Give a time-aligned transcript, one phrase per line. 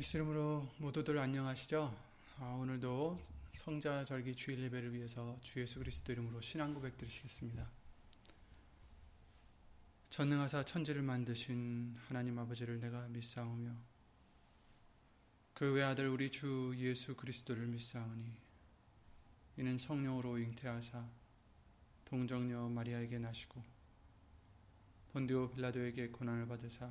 [0.00, 1.94] 예수 이름으로 모두들 안녕하시죠?
[2.38, 3.20] 아, 오늘도
[3.52, 7.68] 성자 절기 주일 예배를 위해서 주 예수 그리스도 이름으로 신앙 고백 드리시겠습니다.
[10.08, 13.76] 전능하사 천지를 만드신 하나님 아버지를 내가 믿사오며
[15.52, 18.24] 그 외아들 우리 주 예수 그리스도를 믿사오니
[19.58, 21.06] 이는 성령으로 잉태하사
[22.06, 23.62] 동정녀 마리아에게 나시고
[25.12, 26.90] 본디오 빌라도에게 고난을 받으사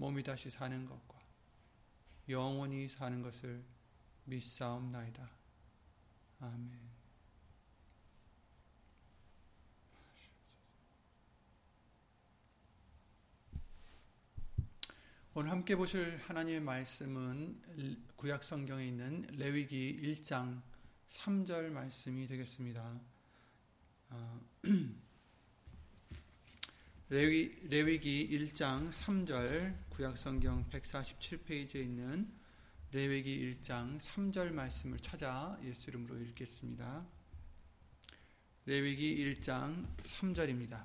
[0.00, 1.20] 몸이 다시 사는 것과
[2.30, 3.62] 영원히 사는 것을
[4.24, 5.30] 믿사옵나이다.
[6.40, 6.80] 아멘.
[15.34, 20.62] 오늘 함께 보실 하나님의 말씀은 구약 성경에 있는 레위기 1장
[21.08, 22.98] 3절 말씀이 되겠습니다.
[27.10, 32.32] 아, 레위, 레위기 1장 3절 구약성경 147페이지에 있는
[32.92, 37.04] 레위기 1장 3절 말씀을 찾아 예수 이름으로 읽겠습니다.
[38.64, 40.84] 레위기 1장 3절입니다.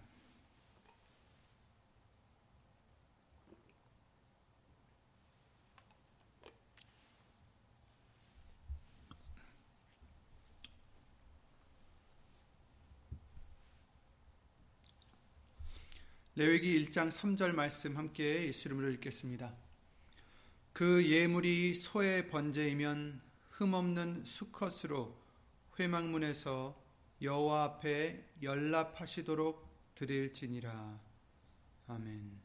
[16.38, 19.56] 레위기 1장 3절 말씀 함께 예수 이름으로 읽겠습니다.
[20.74, 25.18] 그 예물이 소의 번제이면 흠없는 수컷으로
[25.80, 26.84] 회막문에서
[27.22, 31.00] 여호와 앞에 연락하시도록 드릴지니라.
[31.88, 32.38] 아멘.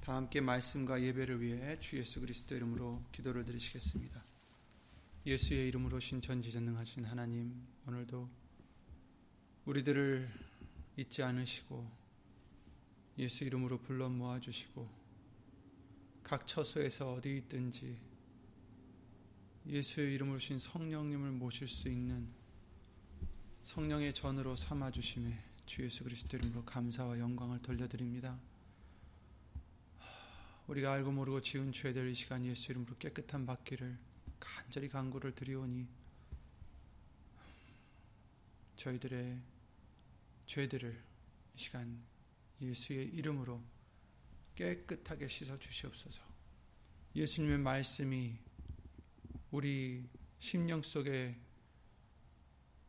[0.00, 4.27] 다 함께 말씀과 예배를 위해 주 예수 그리스도 이름으로 기도를 드리시겠습니다.
[5.28, 7.54] 예수의 이름으로 신 전지전능하신 하나님
[7.86, 8.30] 오늘도
[9.66, 10.26] 우리들을
[10.96, 11.86] 잊지 않으시고
[13.18, 14.88] 예수 이름으로 불러 모아 주시고
[16.22, 17.98] 각 처소에서 어디 있든지
[19.66, 22.26] 예수의 이름으로 신 성령님을 모실 수 있는
[23.64, 28.40] 성령의 전으로 삼아 주심에 주 예수 그리스도 이름으로 감사와 영광을 돌려드립니다.
[30.68, 34.07] 우리가 알고 모르고 지은 죄들 이 시간 예수 이름으로 깨끗한 받기를
[34.40, 35.86] 간절히 간구를 드리오니
[38.76, 39.40] 저희들의
[40.46, 41.04] 죄들을
[41.54, 42.02] 이 시간
[42.60, 43.62] 예수의 이름으로
[44.54, 46.22] 깨끗하게 씻어 주시옵소서.
[47.14, 48.38] 예수님의 말씀이
[49.50, 51.36] 우리 심령 속에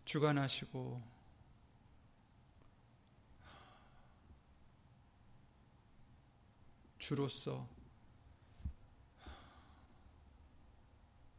[0.06, 1.20] 주관하시고
[6.98, 7.79] 주로서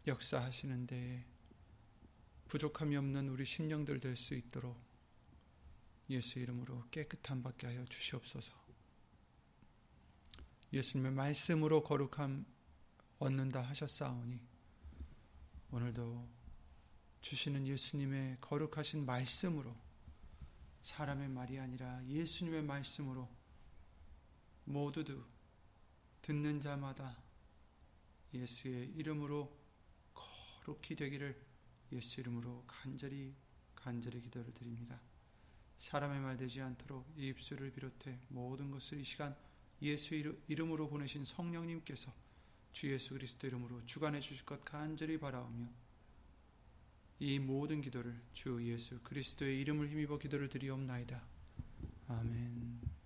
[0.06, 1.24] 역사하시는데
[2.48, 4.80] 부족함이 없는 우리 심령들 될 수 있도록
[6.08, 8.52] 예수 이름으로 깨끗함 받게 하여 주시옵소서.
[10.72, 12.44] 예수님의 말씀으로 거룩함
[13.18, 14.40] 얻는다 하셨사오니
[15.70, 16.28] 오늘도
[17.20, 19.76] 주시는 예수님의 거룩하신 말씀으로
[20.82, 23.28] 사람의 말이 아니라 예수님의 말씀으로
[24.64, 25.24] 모두도
[26.22, 27.22] 듣는 자마다
[28.32, 29.59] 예수의 이름으로
[30.64, 31.40] 거룩히 되기를
[31.92, 33.34] 예수 이름으로 간절히
[33.74, 35.00] 간절히 기도를 드립니다.
[35.78, 39.34] 사람의 말 되지 않도록 이 입술을 비롯해 모든 것을 이 시간
[39.82, 40.14] 예수
[40.46, 42.12] 이름으로 보내신 성령님께서
[42.72, 45.66] 주 예수 그리스도 이름으로 주관해 주실 것 간절히 바라오며
[47.20, 51.22] 이 모든 기도를 주 예수 그리스도의 이름을 힘입어 기도를 드리옵나이다.
[52.08, 52.99] 아멘.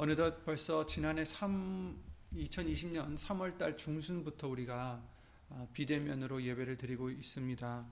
[0.00, 2.00] 어느덧 벌써 지난해 3,
[2.32, 5.02] 2020년 3월 달 중순부터 우리가
[5.50, 7.84] 어, 비대면으로 예배를 드리고 있습니다.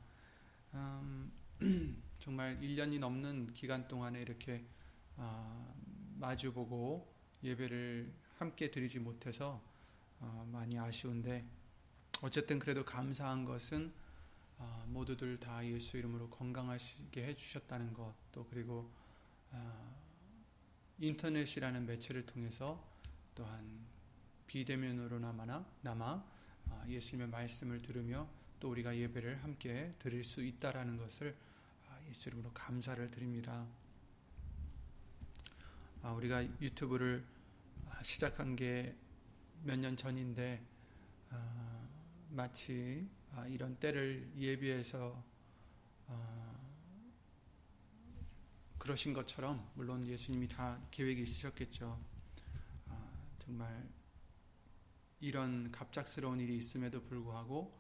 [0.75, 1.33] 음,
[2.21, 4.65] 정말 1년이 넘는 기간 동안에 이렇게
[5.17, 5.75] 어,
[6.21, 7.13] 마주보고
[7.43, 9.61] 예배를 함께 드리지 못해서
[10.21, 11.45] 어, 많이 아쉬운데
[12.23, 13.93] 어쨌든 그래도 감사한 것은
[14.87, 18.89] 모두들 다 예수 이름으로 건강하시게 해주셨다는 것 또 그리고
[20.99, 22.83] 인터넷이라는 매체를 통해서
[23.35, 23.87] 또한
[24.47, 26.25] 비대면으로 남아
[26.69, 28.29] 아, 예수님의 말씀을 들으며
[28.59, 31.37] 또 우리가 예배를 함께 드릴 수 있다라는 것을
[31.89, 33.67] 아, 예수 이름으로 감사를 드립니다.
[36.03, 37.25] 아, 우리가 유튜브를
[38.03, 38.95] 시작한 게
[39.65, 40.63] 몇 년 전인데
[42.31, 43.09] 마치
[43.49, 45.23] 이런 때를 예비해서
[48.87, 52.01] 그러신 것처럼 물론 예수님이 다 계획이 있으셨겠죠.
[53.41, 53.85] 정말
[55.19, 57.77] 이런 갑작스러운 일이 있음에도 불구하고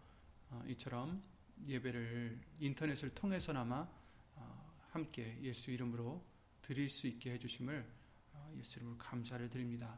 [0.50, 1.22] 어, 이처럼
[1.68, 3.88] 예배를 인터넷을 통해서나마
[4.34, 6.24] 어, 함께 예수 이름으로
[6.60, 7.88] 드릴 수 있게 해주심을
[8.32, 9.96] 어, 예수 이름으로 감사를 드립니다.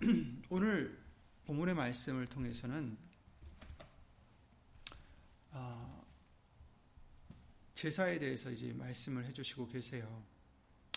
[0.48, 0.98] 오늘
[1.44, 2.96] 본문의 말씀을 통해서는
[7.78, 10.24] 제사에 대해서 이제 말씀을 해주시고 계세요.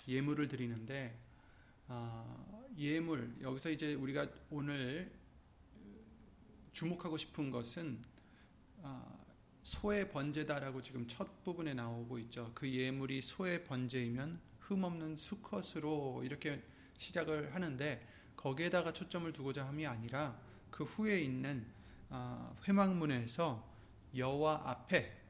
[0.08, 1.16] 예물을 드리는데
[2.76, 5.12] 예물 여기서 이제 우리가 오늘
[6.72, 8.00] 주목하고 싶은 것은
[8.82, 9.16] 아,
[9.62, 12.52] 소의 번제다라고 지금 첫 부분에 나오고 있죠.
[12.56, 16.64] 그 예물이 소의 번제이면 흠없는 수컷으로 이렇게
[16.98, 20.36] 시작을 하는데 거기에다가 초점을 두고자 함이 아니라
[20.72, 21.64] 그 후에 있는
[22.10, 23.70] 아, 회막문에서
[24.16, 25.21] 여호와 앞에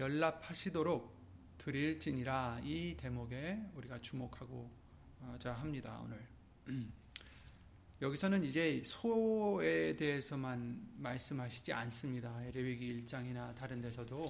[0.00, 1.14] 연락하시도록
[1.58, 6.26] 드릴지니라 이 대목에 우리가 주목하고자 합니다 오늘.
[8.00, 12.34] 여기서는 이제 소에 대해서만 말씀하시지 않습니다.
[12.54, 14.24] 레위기 1장이나 다른 데서도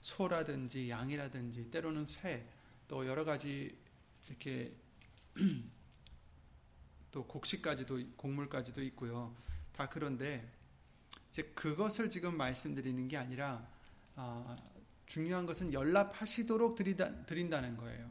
[0.00, 2.46] 소라든지 양이라든지 때로는 새,
[2.88, 3.76] 또 여러 가지
[4.26, 4.74] 이렇게
[7.12, 9.36] 또 곡식까지도 곡물까지도 있고요.
[9.72, 10.50] 다 그런데
[11.28, 13.68] 이제 그것을 지금 말씀드리는 게 아니라
[14.16, 14.56] 아,
[15.10, 18.08] 중요한 것은 연락하시도록 드리다, 드린다는 거예요.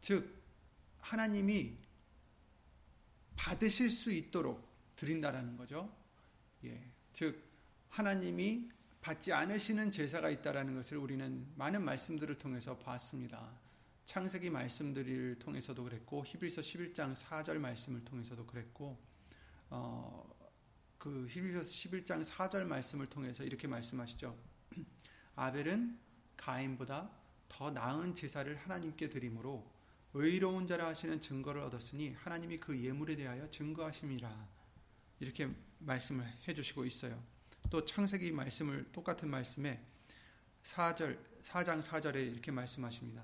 [0.00, 0.42] 즉
[0.98, 1.76] 하나님이
[3.36, 5.94] 받으실 수 있도록 드린다라는 거죠.
[6.64, 6.90] 예.
[7.12, 7.40] 즉
[7.88, 8.68] 하나님이
[9.00, 13.48] 받지 않으시는 제사가 있다라는 것을 우리는 많은 말씀들을 통해서 봤습니다.
[14.06, 18.98] 창세기 말씀들을 통해서도 그랬고 히브리서 11장 4절 말씀을 통해서도 그랬고
[19.70, 20.33] 어,
[21.04, 24.34] 그 히브리서 11장 4절 말씀을 통해서 이렇게 말씀하시죠.
[25.36, 25.98] 아벨은
[26.34, 27.10] 가인보다
[27.46, 29.70] 더 나은 제사를 하나님께 드림으로
[30.14, 34.48] 의로운 자라 하시는 증거를 얻었으니 하나님이 그 예물에 대하여 증거하심이라
[35.20, 37.22] 이렇게 말씀을 해주시고 있어요.
[37.68, 39.84] 또 창세기 말씀을 똑같은 말씀에
[40.62, 43.22] 4절 4장 4절에 이렇게 말씀하십니다.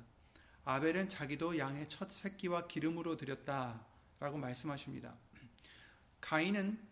[0.66, 5.16] 아벨은 자기도 양의 첫 새끼와 기름으로 드렸다라고 말씀하십니다.
[6.20, 6.89] 가인은 어,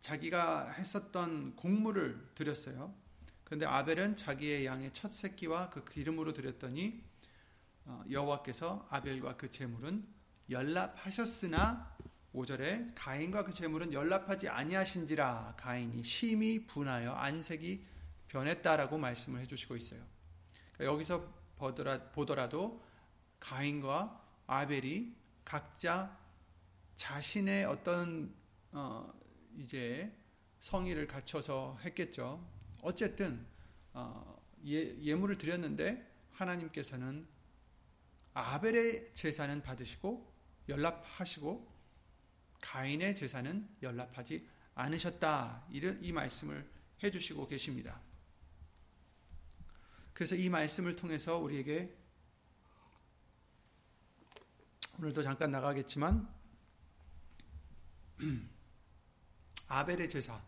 [0.00, 2.94] 자기가 했었던 곡물을 드렸어요.
[3.44, 7.02] 그런데 아벨은 자기의 양의 첫 새끼와 그 기름으로 드렸더니
[7.84, 10.06] 어, 여호와께서 아벨과 그 제물은
[10.50, 11.96] 연락하셨으나
[12.34, 17.84] 5절에 가인과 그 제물은 연락하지 아니하신지라 가인이 심히 분하여 안색이
[18.28, 20.00] 변했다라고 말씀을 해주시고 있어요.
[20.72, 21.32] 그러니까 여기서
[22.12, 22.82] 보더라 도
[23.38, 25.14] 가인과 아벨이
[25.44, 26.16] 각자
[26.96, 28.34] 자신의 어떤
[28.72, 29.12] 어
[29.58, 30.10] 이제
[30.60, 32.44] 성의를 갖춰서 했겠죠.
[32.80, 33.46] 어쨌든
[33.92, 37.26] 어 예, 예물을 드렸는데 하나님께서는
[38.34, 40.32] 아벨의 제사는 받으시고
[40.68, 41.70] 연락하시고
[42.60, 45.66] 가인의 제사는 연락하지 않으셨다.
[45.70, 46.68] 이런 이 말씀을
[47.02, 48.00] 해 주시고 계십니다.
[50.14, 51.94] 그래서 이 말씀을 통해서 우리에게
[54.98, 56.32] 오늘도 잠깐 나가겠지만
[59.72, 60.38] 아벨의 제사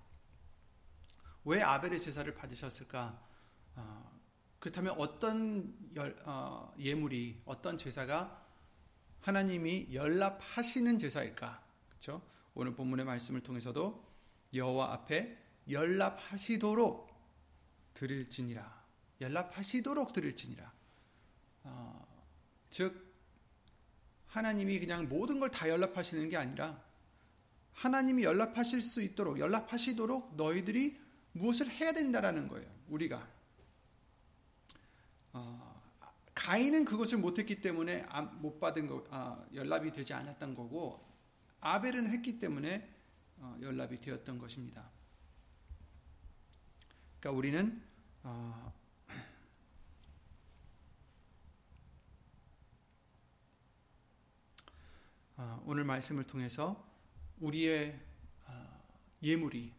[1.45, 3.23] 왜 아벨의 제사를 받으셨을까?
[3.77, 4.21] 어,
[4.59, 8.43] 그렇다면 어떤 열, 어, 예물이 어떤 제사가
[9.21, 11.63] 하나님이 연락하시는 제사일까?
[11.89, 12.23] 그렇죠?
[12.55, 14.05] 오늘 본문의 말씀을 통해서도
[14.55, 15.39] 여호와 앞에
[15.71, 17.13] 연락하시도록
[17.95, 18.85] 드릴지니라.
[19.21, 20.73] 연락하시도록 드릴지니라.
[21.65, 22.27] 어,
[22.71, 23.15] 즉
[24.27, 26.83] 하나님이 그냥 모든 걸 다 연락하시는 게 아니라
[27.75, 31.01] 하나님이 연락하실 수 있도록 연락하시도록 너희들이
[31.33, 32.69] 무엇을 해야 된다라는 거예요.
[32.89, 33.29] 우리가
[35.33, 35.83] 어,
[36.35, 41.05] 가인은 그것을 못했기 때문에 못 받은 거 아, 연락이 되지 않았던 거고
[41.61, 42.89] 아벨은 했기 때문에
[43.39, 44.89] 어, 연락이 되었던 것입니다.
[47.19, 47.83] 그러니까 우리는
[48.23, 48.73] 어,
[55.37, 56.94] 어, 오늘 말씀을 통해서
[57.41, 57.99] 우리의
[58.47, 58.83] 어,
[59.23, 59.73] 예물이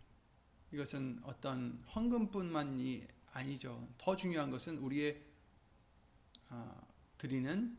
[0.72, 3.88] 이것은 어떤 헌금뿐만이 아니죠.
[3.98, 5.22] 더 중요한 것은 우리의
[6.50, 7.78] 어, 드리는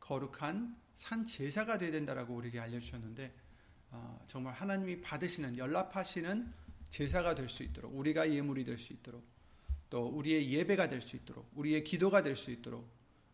[0.00, 3.34] 거룩한 산 제사가 되어야 된다라고 우리에게 알려주셨는데
[3.90, 6.52] 어, 정말 하나님이 받으시는 연락하시는
[6.90, 9.24] 제사가 될 수 있도록 우리가 예물이 될 수 있도록
[9.88, 12.88] 또 우리의 예배가 될 수 있도록 우리의 기도가 될 수 있도록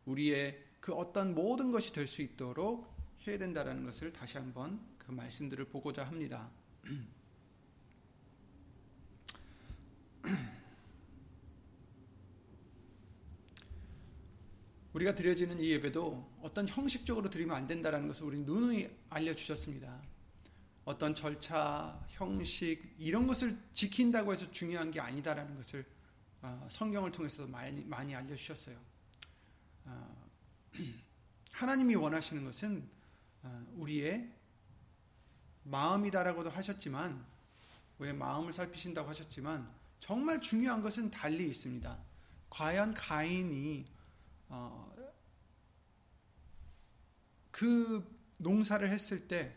[0.05, 2.95] 우리의 그 어떤 모든 것이 될 수 있도록
[3.27, 6.51] 해야 된다라는 것을 다시 한번 그 말씀들을 보고자 합니다.
[14.93, 20.03] 우리가 드려지는 이 예배도 어떤 형식적으로 드리면 안 된다라는 것을 우리 누누이 알려주셨습니다.
[20.85, 25.87] 어떤 절차, 형식 이런 것을 지킨다고 해서 중요한 게 아니다라는 것을
[26.43, 28.77] 어, 성경을 통해서 많이 많이 알려주셨어요.
[29.85, 30.31] 어,
[31.53, 32.89] 하나님이 원하시는 것은
[33.43, 34.36] 어, 우리의
[35.67, 37.25] 마음이다라고도 하셨지만
[37.99, 39.69] 왜 마음을 살피신다고 하셨지만
[40.01, 41.99] 정말 중요한 것은 달리 있습니다.
[42.51, 43.85] 과연 가인이
[44.49, 44.95] 어,
[47.51, 48.07] 그
[48.37, 49.55] 농사를 했을 때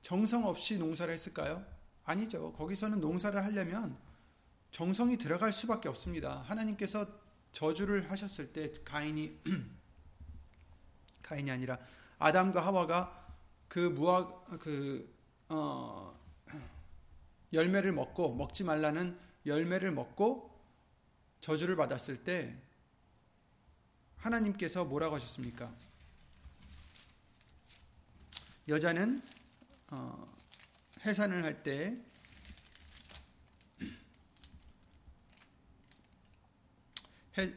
[0.00, 1.64] 정성 없이 농사를 했을까요?
[2.04, 2.52] 아니죠.
[2.52, 3.98] 거기서는 농사를 하려면
[4.70, 6.42] 정성이 들어갈 수밖에 없습니다.
[6.42, 7.06] 하나님께서
[7.52, 9.40] 저주를 하셨을 때 가인이
[11.22, 11.78] 가인이 아니라
[12.18, 13.23] 아담과 하와가
[13.68, 15.12] 그 무화 그
[15.48, 16.18] 어,
[17.52, 20.50] 열매를 먹고 먹지 말라는 열매를 먹고
[21.40, 22.56] 저주를 받았을 때
[24.16, 25.70] 하나님께서 뭐라고 하셨습니까?
[28.68, 29.22] 여자는
[29.88, 30.34] 어,
[31.04, 31.96] 해산을 할 때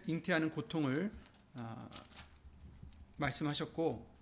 [0.08, 1.12] 잉태하는 고통을
[1.56, 1.90] 어,
[3.18, 4.17] 말씀하셨고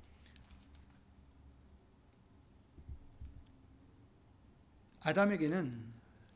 [5.05, 5.85] 아담에게는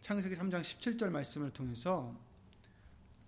[0.02, 2.16] 창세기 3장 17절 말씀을 통해서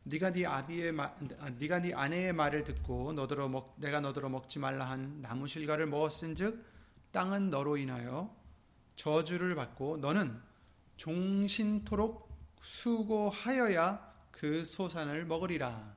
[0.04, 1.06] 네가 네 아비의 마,
[1.40, 5.88] 아, 네가 네 아내의 말을 듣고 너더러 먹, 내가 너더러 먹지 말라 한 나무 실과를
[5.88, 6.64] 먹었은즉
[7.12, 8.32] 땅은 너로 인하여
[8.96, 10.40] 저주를 받고 너는
[10.98, 12.30] 종신토록
[12.62, 15.96] 수고하여야 그 소산을 먹으리라.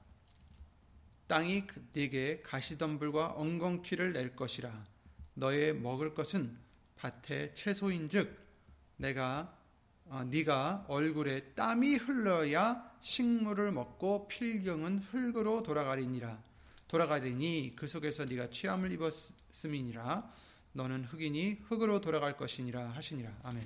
[1.27, 4.87] 땅이 네게 가시덤불과 엉겅퀴를 낼 것이라.
[5.35, 6.57] 너의 먹을 것은
[6.97, 8.44] 밭의 채소인즉
[8.97, 9.57] 내가
[10.07, 16.43] 어, 네가 얼굴에 땀이 흘러야 식물을 먹고 필경은 흙으로 돌아가리니라.
[16.89, 20.31] 돌아가리니 그 속에서 네가 취함을 입었음이니라.
[20.73, 23.33] 너는 흑이니 흙으로 돌아갈 것이니라 하시니라.
[23.45, 23.63] 아멘.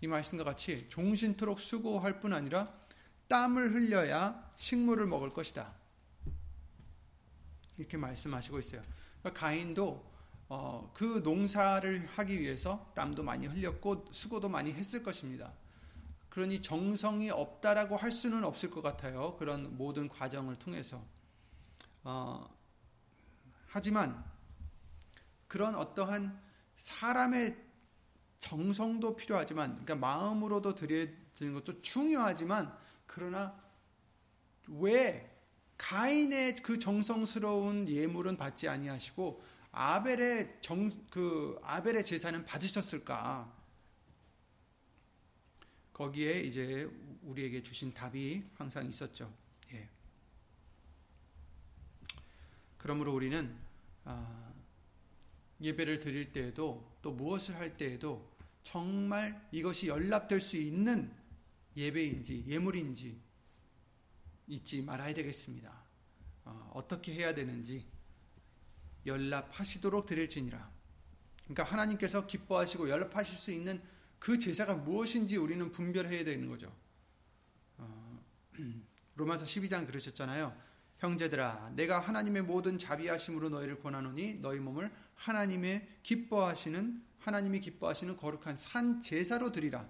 [0.00, 2.72] 이 말씀과 같이 종신토록 수고할 뿐 아니라
[3.28, 5.72] 땀을 흘려야 식물을 먹을 것이다.
[7.78, 8.82] 이렇게 말씀하시고 있어요.
[9.20, 10.13] 그러니까 가인도
[10.56, 15.52] 어, 그 농사를 하기 위해서 땀도 많이 흘렸고 수고도 많이 했을 것입니다.
[16.28, 19.34] 그러니 정성이 없다라고 할 수는 없을 것 같아요.
[19.36, 21.04] 그런 모든 과정을 통해서.
[22.04, 22.48] 어,
[23.66, 24.24] 하지만
[25.48, 26.40] 그런 어떠한
[26.76, 27.56] 사람의
[28.38, 32.72] 정성도 필요하지만, 그러니까 마음으로도 드리는 것도 중요하지만,
[33.06, 33.60] 그러나
[34.68, 35.36] 왜
[35.78, 43.52] 가인의 그 정성스러운 예물은 받지 아니하시고 아벨의 정 그 아벨의 제사는 받으셨을까?
[45.92, 46.90] 거기에 이제
[47.22, 49.32] 우리에게 주신 답이 항상 있었죠.
[49.72, 49.88] 예.
[52.76, 53.56] 그러므로 우리는
[54.04, 54.52] 아,
[55.60, 58.28] 예배를 드릴 때에도 또 무엇을 할 때에도
[58.64, 61.14] 정말 이것이 연락될 수 있는
[61.76, 63.20] 예배인지 예물인지
[64.48, 65.72] 잊지 말아야 되겠습니다.
[66.44, 67.86] 어, 떻게 해야 되는지
[69.06, 70.70] 연락하시도록 드릴지니라.
[71.44, 73.82] 그러니까 하나님께서 기뻐하시고 연락하실 수 있는
[74.18, 76.74] 그 제사가 무엇인지 우리는 분별해야 되는 거죠.
[77.76, 78.24] 어,
[79.16, 80.56] 로마서 12장 그러셨잖아요.
[80.98, 89.00] 형제들아 내가 하나님의 모든 자비하심으로 너희를 권하노니 너희 몸을 하나님의 기뻐하시는 하나님이 기뻐하시는 거룩한 산
[89.00, 89.88] 제사로 드리라.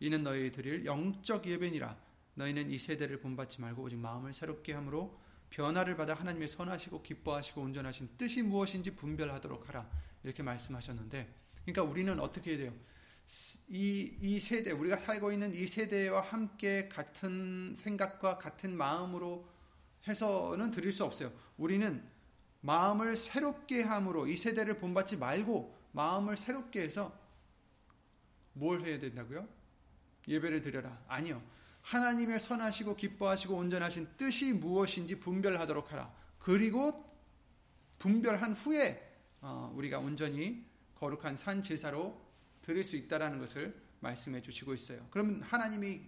[0.00, 1.96] 이는 너희 드릴 영적 예배니라.
[2.34, 5.18] 너희는 이 세대를 본받지 말고 오직 마음을 새롭게 함으로
[5.50, 9.88] 변화를 받아 하나님의 선하시고 기뻐하시고 온전하신 뜻이 무엇인지 분별하도록 하라.
[10.22, 11.32] 이렇게 말씀하셨는데,
[11.64, 12.72] 그러니까 우리는 어떻게 해야 돼요?
[13.68, 19.48] 이, 이 세대, 우리가 살고 있는 이 세대와 함께 같은 생각과 같은 마음으로
[20.06, 21.32] 해서는 드릴 수 없어요.
[21.56, 22.04] 우리는
[22.60, 27.16] 마음을 새롭게 함으로 이 세대를 본받지 말고 마음을 새롭게 해서
[28.52, 29.46] 뭘 해야 된다고요?
[30.28, 31.02] 예배를 드려라.
[31.08, 31.42] 아니요.
[31.86, 36.12] 하나님의 선하시고 기뻐하시고 온전하신 뜻이 무엇인지 분별하도록 하라.
[36.40, 37.04] 그리고
[38.00, 39.02] 분별한 후에
[39.40, 40.66] 어, 우리가 온전히
[40.96, 42.20] 거룩한 산 제사로
[42.62, 45.06] 드릴 수 있다라는 것을 말씀해 주시고 있어요.
[45.10, 46.00] 그러면 하나님이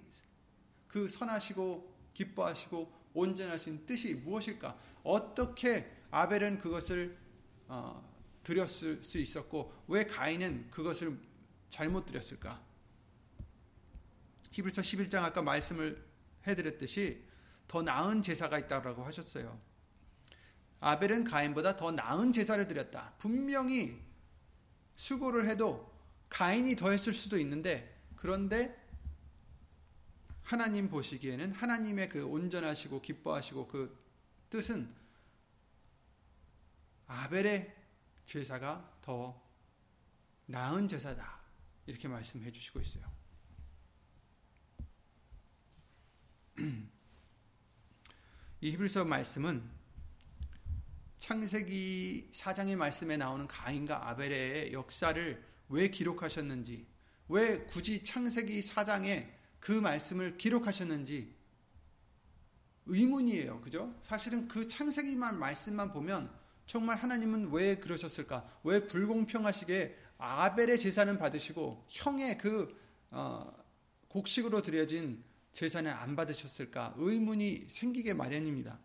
[0.88, 4.76] 그 선하시고 기뻐하시고 온전하신 뜻이 무엇일까?
[5.04, 7.16] 어떻게 아벨은 그것을
[7.68, 8.04] 어,
[8.42, 11.16] 드렸을 수 있었고 왜 가인은 그것을
[11.70, 12.67] 잘못 드렸을까?
[14.58, 16.04] 히브리서 11장 아까 말씀을
[16.46, 17.24] 해드렸듯이
[17.68, 19.60] 더 나은 제사가 있다고 하셨어요.
[20.80, 23.14] 아벨은 가인보다 더 나은 제사를 드렸다.
[23.18, 24.02] 분명히
[24.96, 25.92] 수고를 해도
[26.28, 28.76] 가인이 더 했을 수도 있는데 그런데
[30.42, 33.96] 하나님 보시기에는 하나님의 그 온전하시고 기뻐하시고 그
[34.50, 34.92] 뜻은
[37.06, 37.76] 아벨의
[38.24, 39.40] 제사가 더
[40.46, 41.38] 나은 제사다.
[41.86, 43.17] 이렇게 말씀해 주시고 있어요.
[48.60, 49.62] 이 히브리서 말씀은
[51.18, 56.86] 창세기 4장의 말씀에 나오는 가인과 아벨의 역사를 왜 기록하셨는지,
[57.28, 59.28] 왜 굳이 창세기 4장에
[59.60, 61.36] 그 말씀을 기록하셨는지
[62.86, 63.60] 의문이에요.
[63.60, 63.94] 그죠?
[64.02, 66.32] 사실은 그 창세기만 말씀만 보면
[66.66, 68.48] 정말 하나님은 왜 그러셨을까?
[68.64, 72.76] 왜 불공평하시게 아벨의 제사는 받으시고 형의 그
[73.10, 73.52] 어,
[74.08, 76.94] 곡식으로 드려진 제사는 안 받으셨을까?
[76.96, 78.78] 의문이 생기게 마련입니다.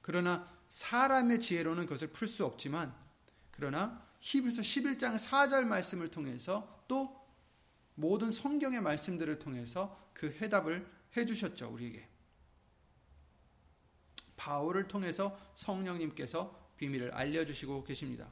[0.00, 2.94] 그러나 사람의 지혜로는 그것을 풀 수 없지만
[3.50, 7.18] 그러나 히브리서 11장 4절 말씀을 통해서 또
[7.94, 12.08] 모든 성경의 말씀들을 통해서 그 해답을 해 주셨죠, 우리에게.
[14.36, 18.28] 바울을 통해서 성령님께서 비밀을 알려 주시고 계십니다.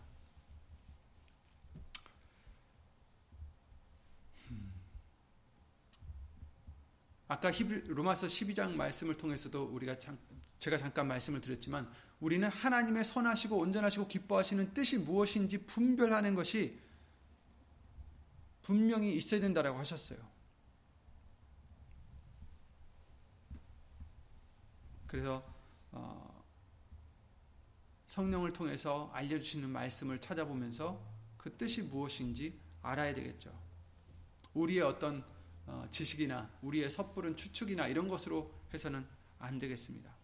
[7.28, 7.50] 아까
[7.86, 10.18] 로마서 12장 말씀을 통해서도 우리가 참,
[10.58, 11.90] 제가 잠깐 말씀을 드렸지만
[12.20, 16.78] 우리는 하나님의 선하시고 온전하시고 기뻐하시는 뜻이 무엇인지 분별하는 것이
[18.62, 20.18] 분명히 있어야 된다라고 하셨어요.
[25.06, 25.44] 그래서
[25.92, 26.44] 어,
[28.06, 31.00] 성령을 통해서 알려주시는 말씀을 찾아보면서
[31.36, 33.52] 그 뜻이 무엇인지 알아야 되겠죠.
[34.54, 35.35] 우리의 어떤 어,
[35.90, 39.06] 지식이나 우리의 섣부른 추측이나 이런 것으로 해서는
[39.38, 40.14] 안 되겠습니다.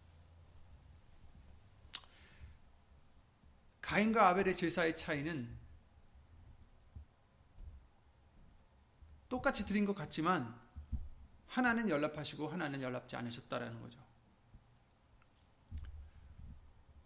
[3.81, 5.63] 가인과 아벨의 제사의 차이는
[9.27, 10.59] 똑같이 드린 것 같지만
[11.47, 14.03] 하나는 연락하시고 하나는 연락지 않으셨다라는 거죠.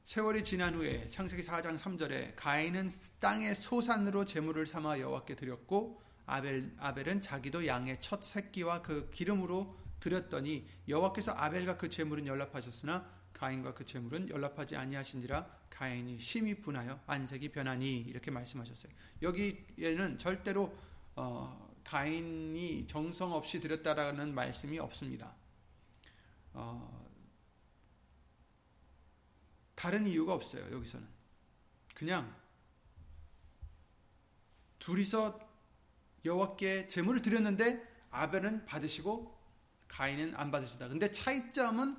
[0.06, 7.22] 세월이 지난 후에 창세기 4장 3절에 가인은 땅의 소산으로 제물을 삼아 여호와께 드렸고 아벨 아벨은
[7.22, 14.30] 자기도 양의 첫 새끼와 그 기름으로 드렸더니 여호와께서 아벨과 그 제물은 연락하셨으나 가인과 그 제물은
[14.30, 18.92] 연락하지 아니하신지라 가인이 심히 분하여 안색이 변하니 이렇게 말씀하셨어요.
[19.22, 20.78] 여기에는 절대로
[21.16, 25.34] 어, 가인이 정성 없이 드렸다라는 말씀이 없습니다.
[26.54, 27.10] 어,
[29.76, 30.70] 다른 이유가 없어요.
[30.72, 31.08] 여기서는
[31.94, 32.36] 그냥
[34.80, 35.47] 둘이서
[36.26, 39.38] 여호와께 제물을 드렸는데 아벨은 받으시고
[39.88, 40.88] 가인은 안 받으시다.
[40.88, 41.98] 근데 차이점은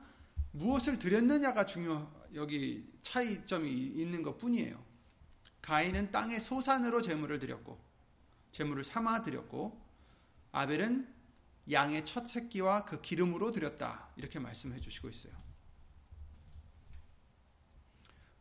[0.53, 4.83] 무엇을 드렸느냐가 중요 여기 차이점이 있는 것 뿐이에요.
[5.63, 7.79] 가인은 땅의 소산으로 제물을 드렸고
[8.53, 9.81] 제물을 삼아 드렸고
[10.53, 11.15] 아벨은
[11.71, 14.09] 양의 첫 새끼와 그 기름으로 드렸다.
[14.17, 15.33] 이렇게 말씀해 주시고 있어요.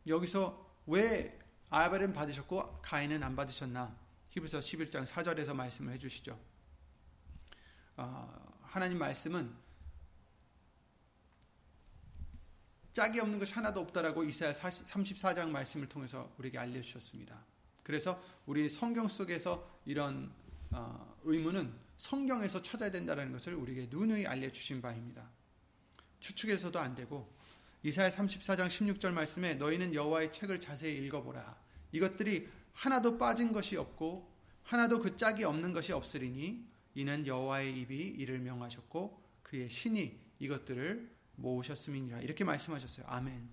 [0.06, 1.38] 여기서 왜
[1.68, 3.94] 아벨은 받으셨고 가인은 안 받으셨나?
[4.38, 6.38] 히브리서 11장 4절에서 말씀을 해 주시죠.
[7.96, 9.52] 어, 하나님 말씀은
[12.92, 17.44] 짝이 없는 것이 하나도 없다라고 이사야 34장 말씀을 통해서 우리에게 알려주셨습니다.
[17.82, 20.32] 그래서 우리 성경 속에서 이런
[20.70, 25.28] 어, 의문은 성경에서 찾아야 된다는 것을 우리에게 누누이 알려주신 바입니다.
[26.20, 27.32] 추측해서도 안 되고
[27.82, 31.56] 이사야 34장 16절 말씀에 너희는 여호와의 책을 자세히 읽어보라.
[31.92, 36.64] 이것들이 하나도 빠진 것이 없고 하나도 그 짝이 없는 것이 없으리니
[36.94, 43.06] 이는 여호와의 입이 이를 명하셨고 그의 신이 이것들을 모으셨음이니라 이렇게 말씀하셨어요.
[43.08, 43.48] 아멘.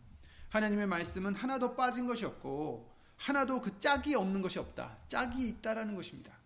[0.50, 5.00] 하나님의 말씀은 하나도 빠진 것이 없고 하나도 그 짝이 없는 것이 없다.
[5.08, 6.38] 짝이 있다라는 것입니다.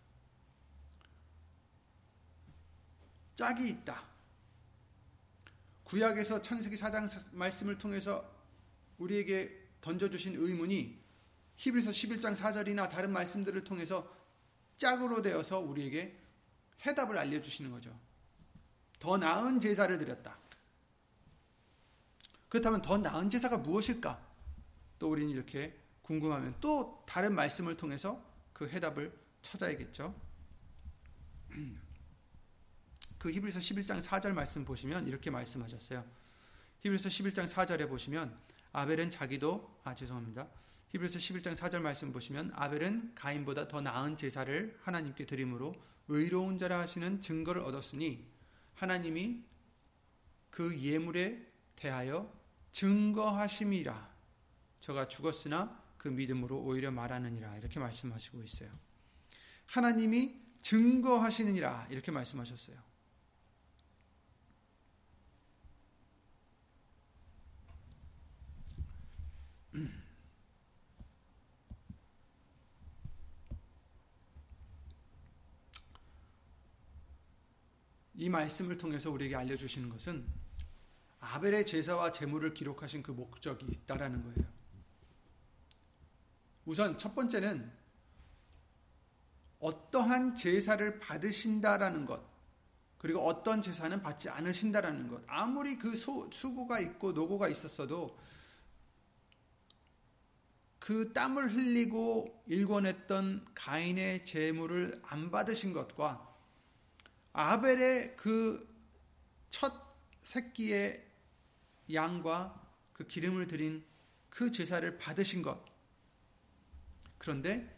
[3.35, 4.05] 짝이 있다.
[5.83, 8.33] 구약에서 창세기 4장 말씀을 통해서
[8.99, 11.08] 우리에게 던져주신 의문이
[11.59, 14.09] 히브리서 11장 4절이나 다른 말씀들을 통해서
[14.77, 16.17] 짝으로 되어서 우리에게
[16.85, 17.93] 해답을 알려주시는 거죠.
[18.97, 20.37] 더 나은 제사를 드렸다.
[22.47, 24.25] 그렇다면 더 나은 제사가 무엇일까?
[24.99, 30.15] 또 우리는 이렇게 궁금하면 또 다른 말씀을 통해서 그 해답을 찾아야겠죠.
[33.19, 36.05] 그 히브리서 11장 4절 말씀 보시면 이렇게 말씀하셨어요.
[36.79, 38.33] 히브리서 11장 4절에 보시면
[38.71, 40.47] 아벨은 자기도 아 죄송합니다.
[40.89, 45.75] 히브리서 11장 4절 말씀 보시면 아벨은 가인보다 더 나은 제사를 하나님께 드림으로
[46.07, 48.27] 의로운 자라 하시는 증거를 얻었으니
[48.73, 49.43] 하나님이
[50.49, 52.33] 그 예물에 대하여
[52.71, 54.09] 증거하심이라
[54.79, 58.71] 저가 죽었으나 그 믿음으로 오히려 말하느니라 이렇게 말씀하시고 있어요.
[59.67, 62.88] 하나님이 증거하시느니라 이렇게 말씀하셨어요.
[78.19, 80.25] 이 말씀을 통해서 우리에게 알려주시는 것은
[81.21, 84.49] 아벨의 제사와 제물을 기록하신 그 목적이 있다라는 거예요.
[86.65, 87.71] 우선 첫 번째는
[89.59, 92.21] 어떠한 제사를 받으신다라는 것,
[92.97, 95.23] 그리고 어떤 제사는 받지 않으신다라는 것.
[95.25, 98.19] 아무리 그 소, 수고가 있고 노고가 있었어도
[100.77, 106.28] 그 땀을 흘리고 일궈냈던 가인의 제물을 안 받으신 것과
[107.39, 108.69] 아벨의 그
[109.49, 109.73] 첫
[110.21, 111.05] 새끼의
[111.91, 113.83] 양과 그 기름을 드린
[114.29, 115.63] 그 제사를 받으신 것.
[117.17, 117.75] 그런데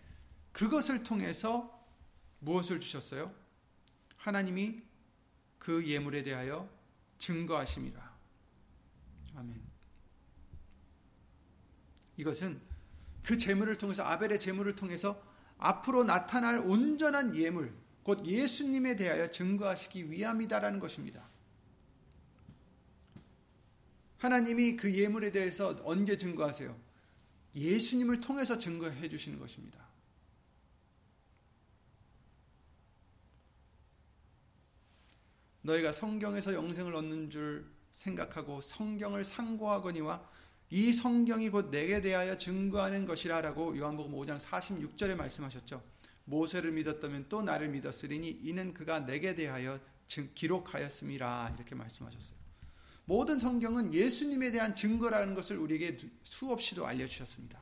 [0.52, 1.86] 그것을 통해서
[2.39, 3.34] 무엇을 주셨어요?
[4.17, 4.84] 하나님이
[5.60, 6.69] 그 예물에 대하여
[7.19, 8.12] 증거하심이라.
[9.36, 9.62] 아멘.
[12.17, 12.62] 이것은
[13.24, 15.24] 그 제물을 통해서 아벨의 제물을 통해서
[15.58, 21.29] 앞으로 나타날 온전한 예물, 곧 예수님에 대하여 증거하시기 위함이다라는 것입니다.
[24.17, 26.77] 하나님이 그 예물에 대해서 언제 증거하세요?
[27.55, 29.79] 예수님을 통해서 증거해 주시는 것입니다.
[35.63, 40.27] 너희가 성경에서 영생을 얻는 줄 생각하고 성경을 상고하거니와
[40.69, 45.83] 이 성경이 곧 내게 대하여 증거하는 것이라라고 요한복음 5장 46절에 말씀하셨죠.
[46.32, 52.39] 모세를 믿었다면 또 나를 믿었으리니 이는 그가 내게 대하여 기록하였음이라 이렇게 말씀하셨어요.
[53.06, 57.62] 모든 성경은 예수님에 대한 증거라는 것을 우리에게 수없이도 알려주셨습니다.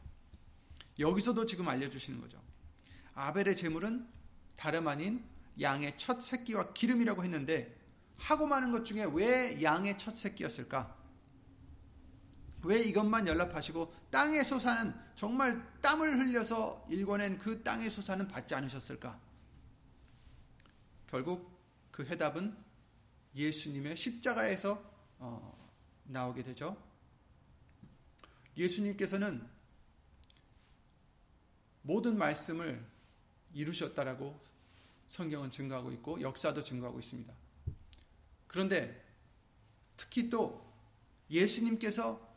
[0.99, 2.39] 여기서도 지금 알려주시는 거죠.
[3.15, 4.07] 아벨의 제물은
[4.55, 5.23] 다름 아닌
[5.59, 7.75] 양의 첫 새끼와 기름이라고 했는데
[8.17, 10.95] 하고 많은 것 중에 왜 양의 첫 새끼였을까?
[12.63, 19.19] 왜 이것만 연락하시고 땅의 소사는 정말 땀을 흘려서 일궈낸 그 땅의 소사는 받지 않으셨을까?
[21.07, 21.57] 결국
[21.91, 22.55] 그 해답은
[23.35, 24.83] 예수님의 십자가에서
[25.19, 25.71] 어,
[26.03, 26.77] 나오게 되죠.
[28.57, 29.47] 예수님께서는
[31.81, 32.85] 모든 말씀을
[33.53, 34.39] 이루셨다라고
[35.07, 37.33] 성경은 증거하고 있고 역사도 증거하고 있습니다.
[38.47, 39.05] 그런데
[39.97, 40.67] 특히 또
[41.29, 42.28] 예수님께서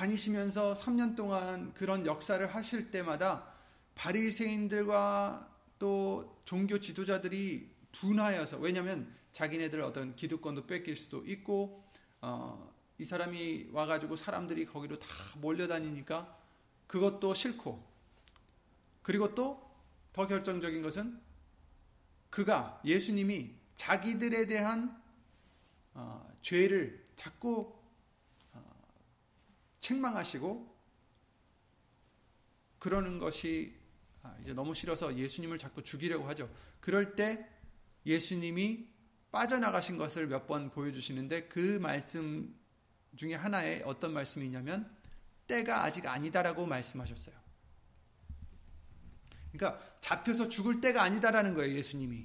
[0.00, 3.52] 다니시면서 3년 동안 그런 역사를 하실 때마다
[3.94, 5.46] 바리새인들과
[5.78, 11.84] 또 종교 지도자들이 분하여서 왜냐하면 자기네들 어떤 기득권도 뺏길 수도 있고
[12.22, 16.34] 어, 이 사람이 와가지고 사람들이 거기로 다 몰려다니니까
[16.86, 17.84] 그것도 싫고
[19.02, 19.70] 그리고 또
[20.12, 21.20] 더 결정적인 것은
[22.30, 25.00] 그가 예수님이 자기들에 대한
[25.94, 27.79] 어, 죄를 자꾸 어,
[29.80, 30.78] 책망하시고
[32.78, 33.78] 그러는 것이
[34.22, 36.50] 아, 이제 너무 싫어서 예수님을 자꾸 죽이려고 하죠.
[36.80, 37.46] 그럴 때
[38.06, 38.88] 예수님이
[39.32, 42.54] 빠져나가신 것을 몇 번 보여주시는데 그 말씀
[43.16, 44.90] 중에 하나에 어떤 말씀이 있냐면
[45.46, 47.34] 때가 아직 아니다라고 말씀하셨어요.
[49.52, 52.24] 그러니까 잡혀서 죽을 때가 아니다라는 거예요, 예수님이.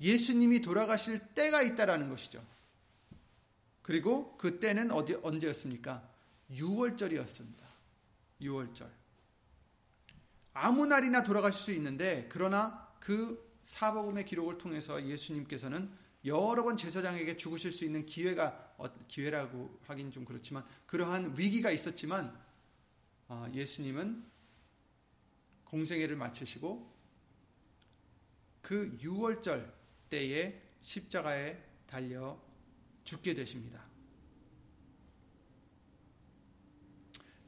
[0.00, 2.44] 예수님이 돌아가실 때가 있다라는 것이죠.
[3.84, 6.08] 그리고 그 때는 어디 언제였습니까?
[6.50, 7.58] 6월절이었습니다.
[8.40, 8.90] 6월절.
[10.54, 15.90] 아무 날이나 돌아가실 수 있는데 그러나 그 사복음의 기록을 통해서 예수님께서는
[16.24, 22.34] 여러 번 제사장에게 죽으실 수 있는 기회가 어, 기회라고 하긴 좀 그렇지만 그러한 위기가 있었지만
[23.28, 24.24] 어, 예수님은
[25.64, 26.90] 공생애를 마치시고
[28.62, 29.70] 그 6월절
[30.08, 32.40] 때에 십자가에 달려
[33.04, 33.84] 죽게 되십니다.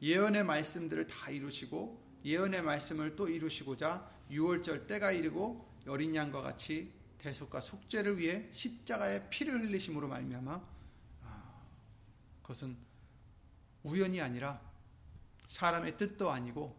[0.02, 7.60] 예언의 말씀들을 다 이루시고 예언의 말씀을 또 이루시고자 6월절 때가 이르고 어린 양과 같이 대속과
[7.60, 10.60] 속죄를 위해 십자가에 피를 흘리심으로 말미암아
[11.22, 11.64] 아,
[12.42, 12.76] 그것은
[13.82, 14.60] 우연이 아니라
[15.48, 16.76] 사람의 뜻도 아니고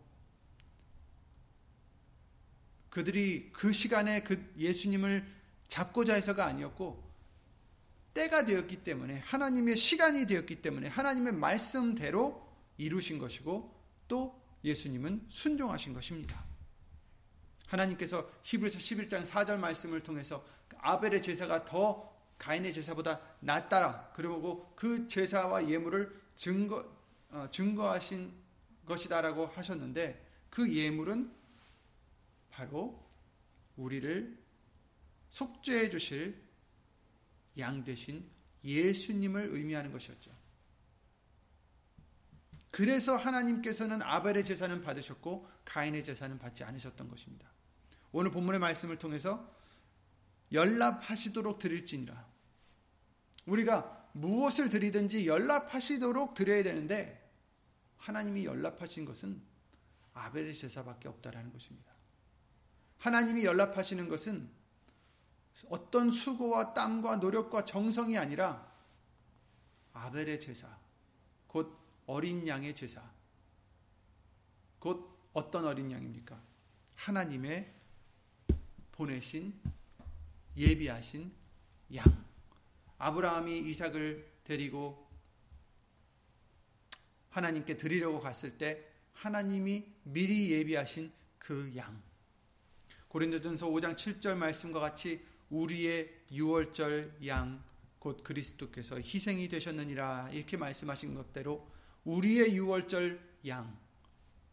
[2.90, 5.26] 그들이 그 시간에 그 예수님을
[5.68, 7.07] 잡고자 해서가 아니었고
[8.17, 12.43] 때가 되었기 때문에 하나님의 시간이 되었기 때문에 하나님의 말씀대로
[12.77, 16.43] 이루신 것이고 또 예수님은 순종하신 것입니다.
[17.67, 20.43] 하나님께서 히브리서 11장 4절 말씀을 통해서
[20.80, 26.97] 아벨의 제사가 더 가인의 제사보다 낫다라 그리고 그 제사와 예물을 증거
[27.30, 28.34] 어, 증거하신
[28.88, 31.32] 것이다라고 하셨는데 그 예물은
[32.49, 33.06] 바로
[33.75, 34.39] 우리를
[35.30, 36.46] 속죄해 주실
[37.58, 38.30] 양 되신
[38.63, 40.32] 예수님을 의미하는 것이었죠.
[42.70, 47.50] 그래서 하나님께서는 아벨의 제사는 받으셨고 가인의 제사는 받지 않으셨던 것입니다.
[48.12, 49.52] 오늘 본문의 말씀을 통해서
[50.52, 52.26] 연락하시도록 드릴지니라.
[53.46, 57.28] 우리가 무엇을 드리든지 연락하시도록 드려야 되는데
[57.98, 59.41] 하나님이 연락하신 것은
[60.13, 61.91] 아벨의 제사밖에 없다라는 것입니다.
[62.98, 64.50] 하나님이 연락하시는 것은
[65.70, 68.72] 어떤 수고와 땀과 노력과 정성이 아니라
[69.93, 70.67] 아벨의 제사,
[71.48, 73.02] 곧 어린 양의 제사.
[74.80, 76.39] 곧 어떤 어린 양입니까?
[76.96, 77.74] 하나님의
[78.91, 79.60] 보내신
[80.56, 81.32] 예비하신
[81.96, 82.26] 양.
[82.98, 85.08] 아브라함이 이삭을 데리고
[87.30, 92.02] 하나님께 드리려고 갔을 때 하나님이 미리 예비하신 그 양.
[93.10, 97.67] 고린도전서 5장 7절 말씀과 같이 우리의 유월절 양
[98.07, 101.67] 곧 그리스도께서 희생이 되셨느니라 이렇게 말씀하신 것대로
[102.05, 103.77] 우리의 유월절 양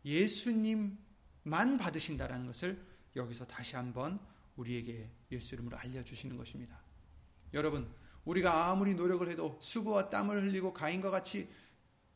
[0.04, 4.18] 예수님만 받으신다라는 것을 여기서 다시 한번
[4.56, 6.80] 우리에게 예수 이름으로 알려주시는 것입니다.
[7.52, 7.88] 여러분,
[8.24, 11.48] 우리가 아무리 노력을 해도 수고와 땀을 흘리고 가인과 같이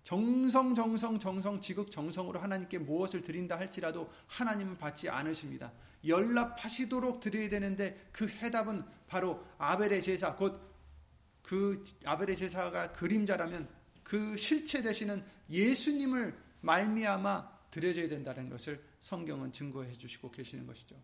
[0.08, 5.72] 정성 정성 정성 지극 정성으로 하나님께 무엇을 드린다 할지라도 하나님은 받지 않으십니다.
[6.06, 10.68] 연락하시도록 드려야 되는데 그 해답은 바로 아벨의 제사 곧
[11.48, 13.66] 그 아벨의 제사가 그림자라면
[14.04, 20.94] 그 실체 되시는 예수님을 말미암아 드려져야 된다는 것을 성경은 증거해 주시고 계시는 것이죠.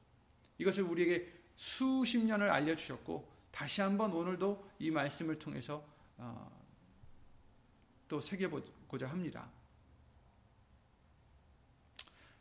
[0.58, 5.82] 이것을 우리에게 수십 년을 알려 주셨고 다시 한번 오늘도 이 말씀을 통해서
[6.18, 6.62] 어,
[8.06, 9.50] 또 새겨보 고자 합니다.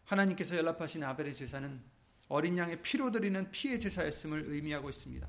[0.05, 1.81] 하나님께서 연락하신 아벨의 제사는
[2.27, 5.27] 어린 양의 피로 드리는 피의 제사였음을 의미하고 있습니다.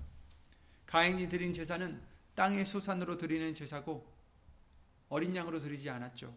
[0.87, 2.01] 가인이 드린 제사는
[2.35, 4.13] 땅의 소산으로 드리는 제사고
[5.09, 6.35] 어린 양으로 드리지 않았죠.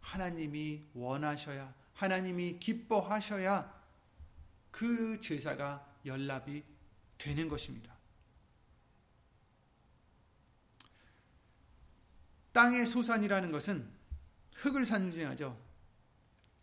[0.00, 3.82] 하나님이 원하셔야 하나님이 기뻐하셔야
[4.70, 6.64] 그 제사가 연락이
[7.18, 7.91] 되는 것입니다.
[12.52, 13.88] 땅의 소산이라는 것은
[14.54, 15.58] 흙을 상징하죠.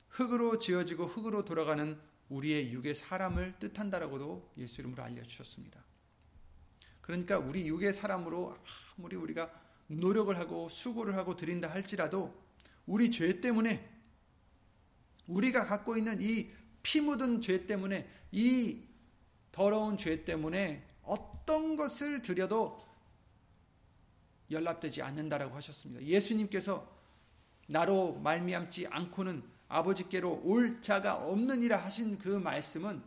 [0.10, 2.00] 흙으로 지어지고 흙으로 돌아가는
[2.30, 5.84] 우리의 육의 사람을 뜻한다라고도 예수 이름으로 알려주셨습니다.
[7.02, 8.56] 그러니까 우리 육의 사람으로
[8.98, 9.52] 아무리 우리가
[9.88, 12.40] 노력을 하고 수고를 하고 드린다 할지라도
[12.86, 13.90] 우리 죄 때문에
[15.28, 18.82] 우리가 갖고 있는 이 피 묻은 죄 때문에 이
[19.52, 22.80] 더러운 죄 때문에 어떤 것을 드려도
[24.52, 26.04] 연락되지 않는다라고 하셨습니다.
[26.04, 26.90] 예수님께서
[27.68, 33.04] 나로 말미암지 않고는 아버지께로 올 자가 없느니라 하신 그 말씀은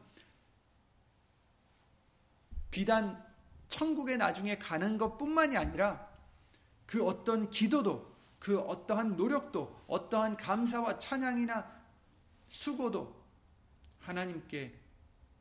[2.70, 3.22] 비단
[3.68, 6.08] 천국에 나중에 가는 것뿐만이 아니라
[6.86, 11.82] 그 어떤 기도도 그 어떠한 노력도 어떠한 감사와 찬양이나
[12.48, 13.22] 수고도
[14.00, 14.78] 하나님께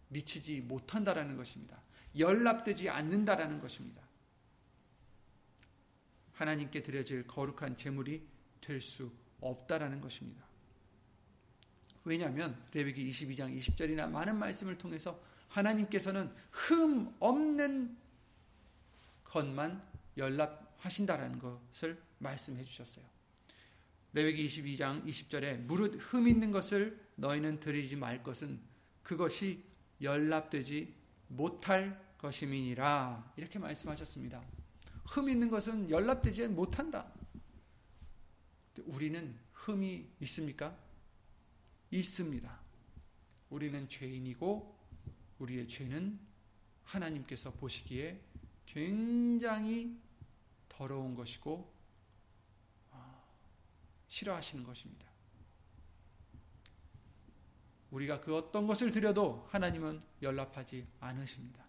[0.10, 1.78] 미치지 못한다라는 것입니다.
[2.18, 4.02] 연락되지 않는다라는 것입니다.
[6.42, 8.22] 하나님께 드려질 거룩한 제물이
[8.62, 10.44] 될 수 없다라는 것입니다.
[12.04, 17.98] 왜냐하면 레위기 22장 20절이나 많은 말씀을 통해서 하나님께서는 흠 없는
[19.24, 19.84] 것만
[20.18, 23.06] 연락하신다라는 것을 말씀해 주셨어요.
[24.14, 28.60] 레위기 22장 20절에 무릇 흠 있는 것을 너희는 드리지 말 것은
[29.04, 29.64] 그것이
[30.02, 30.94] 연락되지
[31.28, 34.61] 못할 것임이니라 이렇게 말씀하셨습니다.
[35.12, 37.12] 흠 있는 것은 연락되지 못한다.
[38.86, 40.78] 우리는 흠이 있습니까?
[41.91, 42.62] 있습니다.
[43.50, 44.74] 우리는 죄인이고
[45.39, 46.17] 우리의 죄는
[46.86, 48.21] 하나님께서 보시기에
[48.65, 50.00] 굉장히
[50.69, 51.69] 더러운 것이고
[52.91, 53.21] 아,
[54.08, 55.12] 싫어하시는 것입니다.
[57.89, 61.65] 우리가 그 어떤 것을 드려도 하나님은 연락하지 않으십니다.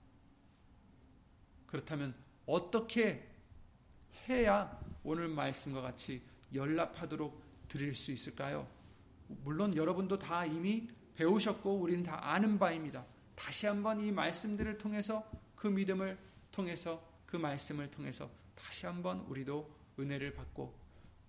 [1.67, 2.15] 그렇다면
[2.47, 3.32] 어떻게
[4.29, 6.23] 해야 오늘 말씀과 같이
[6.55, 8.69] 연락하도록 드릴 수 있을까요?
[9.27, 13.05] 물론 여러분도 다 이미 배우셨고 우리는 다 아는 바입니다.
[13.35, 16.19] 다시 한번 이 말씀들을 통해서 그 믿음을
[16.51, 20.75] 통해서 그 말씀을 통해서 다시 한번 우리도 은혜를 받고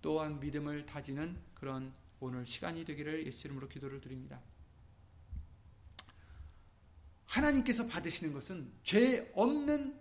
[0.02, 4.40] 또한 믿음을 다지는 그런 오늘 시간이 되기를 예수 이름으로 기도를 드립니다.
[7.26, 9.98] 하나님께서 받으시는 것은 죄 없는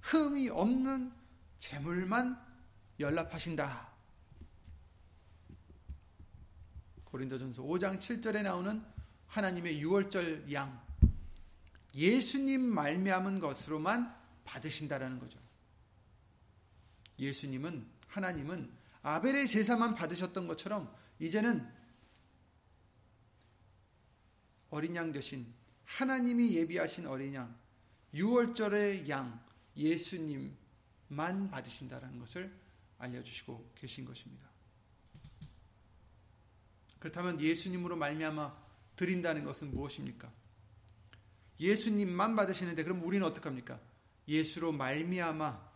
[0.00, 1.12] 흠이 없는
[1.62, 2.36] 재물만
[2.98, 3.92] 연락하신다.
[7.04, 8.84] 고린도전서 5장 7절에 나오는
[9.28, 10.84] 하나님의 유월절 양
[11.94, 14.12] 예수님 말미암은 것으로만
[14.44, 15.38] 받으신다라는 거죠.
[17.20, 18.68] 예수님은 하나님은
[19.02, 21.64] 아벨의 제사만 받으셨던 것처럼 이제는
[24.70, 25.46] 어린 양 되신
[25.84, 27.56] 하나님이 예비하신 어린 양
[28.14, 29.40] 유월절의 양
[29.76, 30.60] 예수님
[31.12, 32.52] 만 받으신다라는 것을
[32.98, 34.48] 알려주시고 계신 것입니다.
[36.98, 38.62] 그렇다면 예수님으로 말미암아
[38.96, 40.32] 드린다는 것은 무엇입니까?
[41.58, 43.80] 예수님만 받으시는데 그럼 우리는 어떡합니까?
[44.28, 45.72] 예수로 말미암아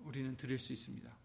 [0.00, 1.19] 우리는 드릴 수 있습니다.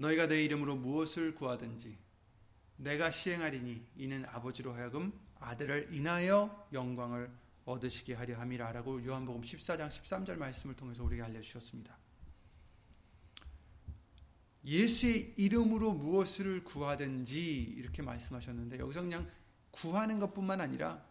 [0.00, 1.98] 너희가 내 이름으로 무엇을 구하든지
[2.76, 7.30] 내가 시행하리니 이는 아버지로 하여금 아들을 인하여 영광을
[7.66, 11.98] 얻으시게 하려 함이라라고 요한복음 14장 13절 말씀을 통해서 우리에게 알려 주셨습니다.
[14.64, 19.30] 예수의 이름으로 무엇을 구하든지 이렇게 말씀하셨는데 여기서 그냥
[19.70, 21.04] 구하는 것뿐만 아니라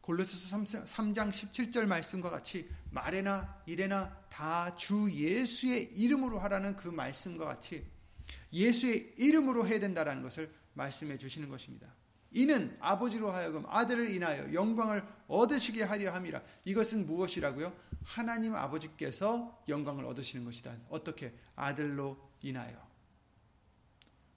[0.00, 7.84] 골로새서 3장 17절 말씀과 같이 말에나 일에나 다 주 예수의 이름으로 하라는 그 말씀과 같이
[8.52, 11.88] 예수의 이름으로 해야 된다라는 것을 말씀해 주시는 것입니다.
[12.32, 16.42] 이는 아버지로 하여금 아들을 인하여 영광을 얻으시게 하려 함이라.
[16.64, 17.74] 이것은 무엇이라고요?
[18.04, 20.76] 하나님 아버지께서 영광을 얻으시는 것이다.
[20.88, 21.34] 어떻게?
[21.54, 22.74] 아들로 인하여.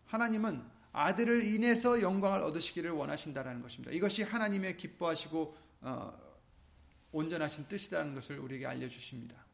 [0.06, 3.91] 하나님은 아들을 인해서 영광을 얻으시기를 원하신다라는 것입니다.
[3.91, 6.25] 이것이 하나님의 기뻐하시고 어,
[7.12, 9.45] 온전하신 뜻이라는 것을 우리에게 알려주십니다.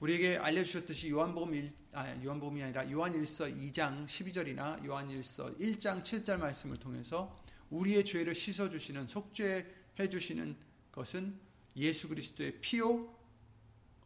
[0.00, 7.36] 우리에게 알려주셨듯이 요한복음 1, 아, 요한복음이 아니라 요한일서 2장 12절이나 요한일서 1장 7절 말씀을 통해서
[7.70, 10.56] 우리의 죄를 씻어주시는 속죄해 주시는
[10.92, 11.38] 것은
[11.76, 13.12] 예수 그리스도의 피요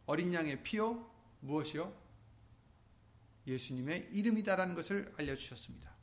[0.05, 1.09] 어린 양의 피요
[1.41, 1.93] 무엇이요?
[3.45, 5.93] 예수님의 이름이다라는 것을 알려주셨습니다.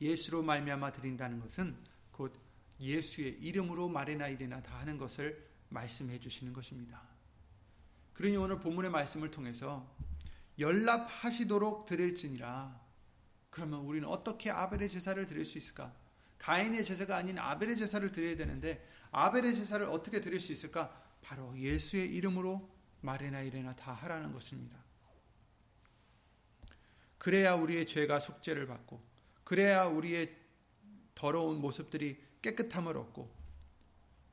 [0.00, 1.76] 예수로 말미암아 드린다는 것은
[2.10, 2.34] 곧
[2.80, 7.02] 예수의 이름으로 말이나 일이나 다 하는 것을 말씀해 주시는 것입니다.
[8.12, 9.94] 그러니 오늘 본문의 말씀을 통해서
[10.58, 12.80] 연락하시도록 드릴지니라.
[13.50, 15.94] 그러면 우리는 어떻게 아벨의 제사를 드릴 수 있을까?
[16.38, 21.02] 가인의 제사가 아닌 아벨의 제사를 드려야 되는데 아벨의 제사를 어떻게 드릴 수 있을까?
[21.22, 24.76] 바로 예수의 이름으로 말이나 일이나 다 하라는 것입니다.
[27.18, 29.02] 그래야 우리의 죄가 속죄를 받고
[29.44, 30.36] 그래야 우리의
[31.14, 33.34] 더러운 모습들이 깨끗함을 얻고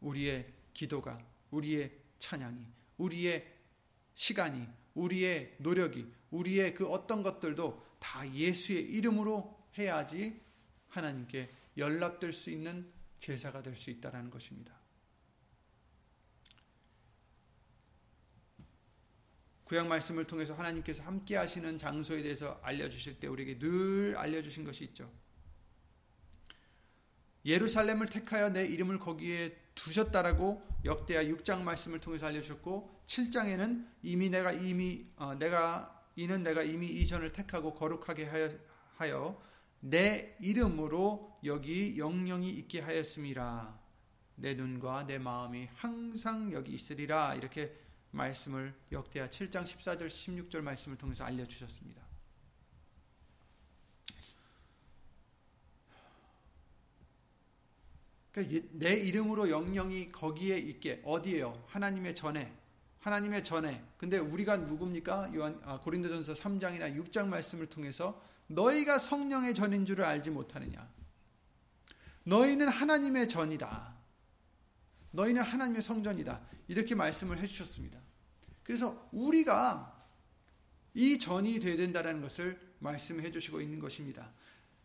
[0.01, 1.19] 우리의 기도가
[1.51, 2.65] 우리의 찬양이
[2.97, 3.51] 우리의
[4.13, 10.41] 시간이 우리의 노력이 우리의 그 어떤 것들도 다 예수의 이름으로 해야지
[10.89, 14.77] 하나님께 연락될 수 있는 제사가 될 수 있다라는 것입니다.
[19.63, 24.63] 구약 말씀을 통해서 하나님께서 함께 하시는 장소에 대해서 알려 주실 때 우리에게 늘 알려 주신
[24.63, 25.11] 것이 있죠.
[27.45, 35.05] 예루살렘을 택하여 내 이름을 거기에 두셨다라고 역대하 6장 말씀을 통해서 알려주셨고 7장에는 이미 내가 이미
[35.15, 38.49] 어, 내가 이는 내가 이미 이전을 택하고 거룩하게 하여,
[38.95, 39.41] 하여
[39.79, 43.79] 내 이름으로 여기 영영이 있게 하였음이라
[44.35, 47.75] 내 눈과 내 마음이 항상 여기 있으리라 이렇게
[48.11, 52.02] 말씀을 역대하 7장 14절 16절 말씀을 통해서 알려주셨습니다.
[58.33, 61.63] 그러니까 내 이름으로 영영이 거기에 있게 어디에요?
[61.67, 62.53] 하나님의 전에
[63.03, 63.83] 하나님의 전에.
[63.97, 65.35] 근데 우리가 누굽니까?
[65.35, 70.89] 요한 아, 고린도전서 3장이나 6장 말씀을 통해서 너희가 성령의 전인 줄을 알지 못하느냐?
[72.23, 73.93] 너희는 하나님의 전이다.
[75.11, 76.41] 너희는 하나님의 성전이다.
[76.69, 77.99] 이렇게 말씀을 해주셨습니다.
[78.63, 80.01] 그래서 우리가
[80.93, 84.31] 이 전이 되어야 된다는 것을 말씀해 주시고 있는 것입니다.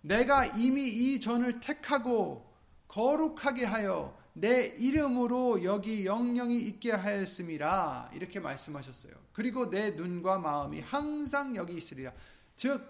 [0.00, 2.47] 내가 이미 이 전을 택하고
[2.88, 9.12] 거룩하게 하여 내 이름으로 여기 영영이 있게 하였음이라 이렇게 말씀하셨어요.
[9.32, 12.12] 그리고 내 눈과 마음이 항상 여기 있으리라.
[12.56, 12.80] 즉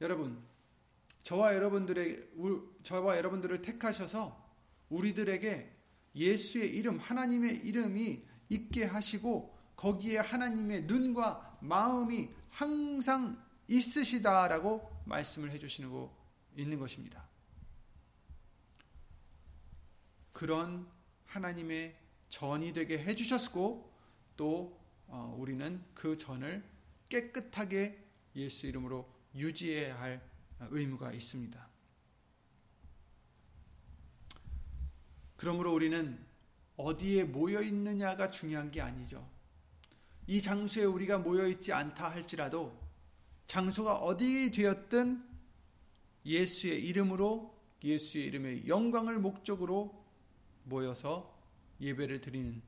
[0.00, 0.42] 여러분
[1.22, 2.28] 저와 여러분들의
[2.82, 4.44] 저와 여러분들을 택하셔서
[4.90, 5.72] 우리들에게
[6.14, 15.90] 예수의 이름 하나님의 이름이 있게 하시고 거기에 하나님의 눈과 마음이 항상 있으시다라고 말씀을 해 주시는
[15.90, 16.14] 거
[16.56, 17.26] 있는 것입니다.
[20.34, 20.86] 그런
[21.26, 21.96] 하나님의
[22.28, 23.90] 전이 되게 해 주셨고
[24.36, 26.62] 또 어, 우리는 그 전을
[27.08, 28.04] 깨끗하게
[28.34, 30.28] 예수 이름으로 유지해야 할
[30.58, 31.68] 의무가 있습니다.
[35.36, 36.18] 그러므로 우리는
[36.76, 39.28] 어디에 모여 있느냐가 중요한 게 아니죠.
[40.26, 42.76] 이 장소에 우리가 모여 있지 않다 할지라도
[43.46, 45.22] 장소가 어디 되었든
[46.26, 47.54] 예수의 이름으로
[47.84, 50.03] 예수의 이름의 영광을 목적으로
[50.64, 51.38] 모여서
[51.80, 52.62] 예배를 드리는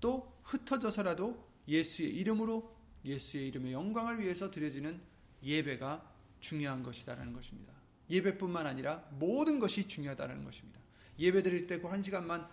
[0.00, 5.00] 또 흩어져서라도 예수의 이름으로 예수의 이름의 영광을 위해서 드려지는
[5.42, 7.72] 예배가 중요한 것이다라는 것입니다.
[8.10, 10.80] 예배뿐만 아니라 모든 것이 중요하다는 것입니다.
[11.18, 12.48] 예배 드릴 때그한 시간만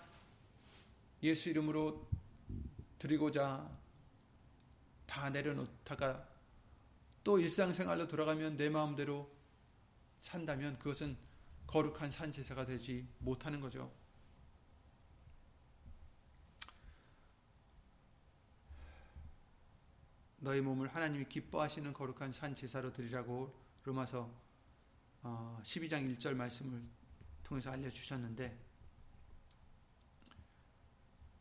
[1.23, 2.07] 예수 이름으로
[2.99, 3.69] 드리고자
[5.05, 6.27] 다 내려놓다가
[7.23, 9.29] 또 일상생활로 돌아가면 내 마음대로
[10.19, 11.17] 산다면 그것은
[11.65, 13.91] 거룩한 산제사가 되지 못하는 거죠.
[20.37, 24.31] 너희 몸을 하나님이 기뻐하시는 거룩한 산 제사로 드리라고 로마서
[25.23, 26.81] 12장 어, 1절 말씀을
[27.43, 28.67] 통해서 알려 주셨는데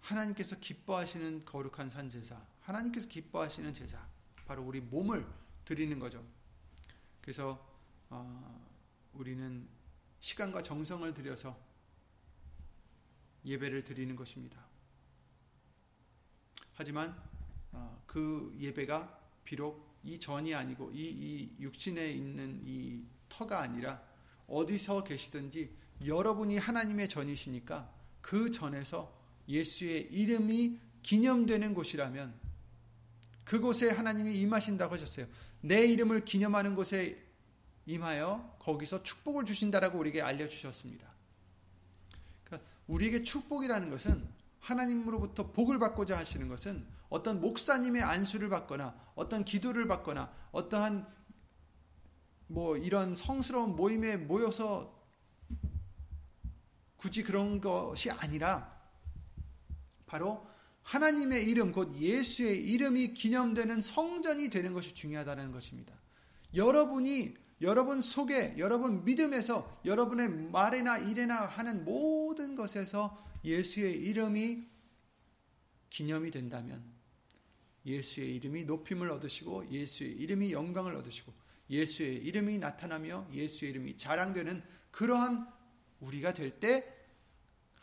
[0.01, 4.07] 하나님께서 기뻐하시는 거룩한 산 제사, 하나님께서 기뻐하시는 제사,
[4.47, 5.27] 바로 우리 몸을
[5.65, 6.25] 드리는 거죠.
[7.21, 7.67] 그래서
[8.09, 8.67] 어,
[9.13, 9.69] 우리는
[10.21, 11.59] 시간과 정성을 들여서
[13.45, 14.65] 예배를 드리는 것입니다.
[16.75, 17.36] 하지만 어,
[18.07, 24.03] 그 예배가 비록 이 전이 아니고 이, 이 육신에 있는 이 터가 아니라
[24.47, 25.70] 어디서 계시든지
[26.05, 29.16] 여러분이 하나님의 전이시니까 그 전에서
[29.49, 32.35] 예수의 이름이 기념되는 곳이라면
[33.45, 35.27] 그곳에 하나님이 임하신다고 하셨어요.
[35.61, 37.24] 내 이름을 기념하는 곳에
[37.87, 41.09] 임하여 거기서 축복을 주신다라고 우리에게 알려주셨습니다.
[42.45, 44.27] 그러니까 우리에게 축복이라는 것은
[44.59, 51.07] 하나님으로부터 복을 받고자 하시는 것은 어떤 목사님의 안수를 받거나 어떤 기도를 받거나 어떠한
[52.49, 54.95] 뭐 이런 성스러운 모임에 모여서
[56.97, 58.75] 굳이 그런 것이 아니라
[60.07, 60.47] 바로
[60.83, 65.95] 하나님의 이름 곧 예수의 이름이 기념되는 성전이 되는 것이 중요하다는 것입니다.
[66.55, 74.67] 여러분이 여러분 속에 여러분 믿음에서 여러분의 말이나 일이나 하는 모든 것에서 예수의 이름이
[75.91, 76.96] 기념이 된다면
[77.87, 81.32] 예수의 이름이 높임을 얻으시고 예수의 이름이 영광을 얻으시고
[81.70, 85.51] 예수의 이름이 나타나며 예수의 이름이 자랑되는 그러한
[86.01, 86.97] 우리가 될 때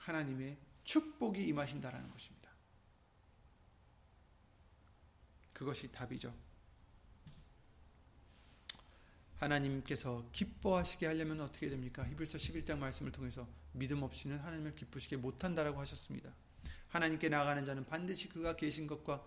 [0.03, 2.49] 하나님의 축복이 임하신다라는 것입니다.
[5.53, 6.33] 그것이 답이죠.
[9.35, 12.07] 하나님께서 기뻐하시게 하려면 어떻게 됩니까?
[12.07, 16.33] 히브리서 11장 말씀을 통해서 믿음 없이는 하나님을 기쁘시게 못한다라고 하셨습니다.
[16.89, 19.25] 하나님께 나가는 자는 반드시 그가 계신 것과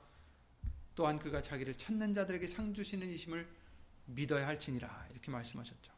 [0.96, 3.46] 또한 그가 자기를 찾는 자들에게 상 주시는 이심을
[4.06, 5.92] 믿어야 할지니라 이렇게 말씀하셨죠.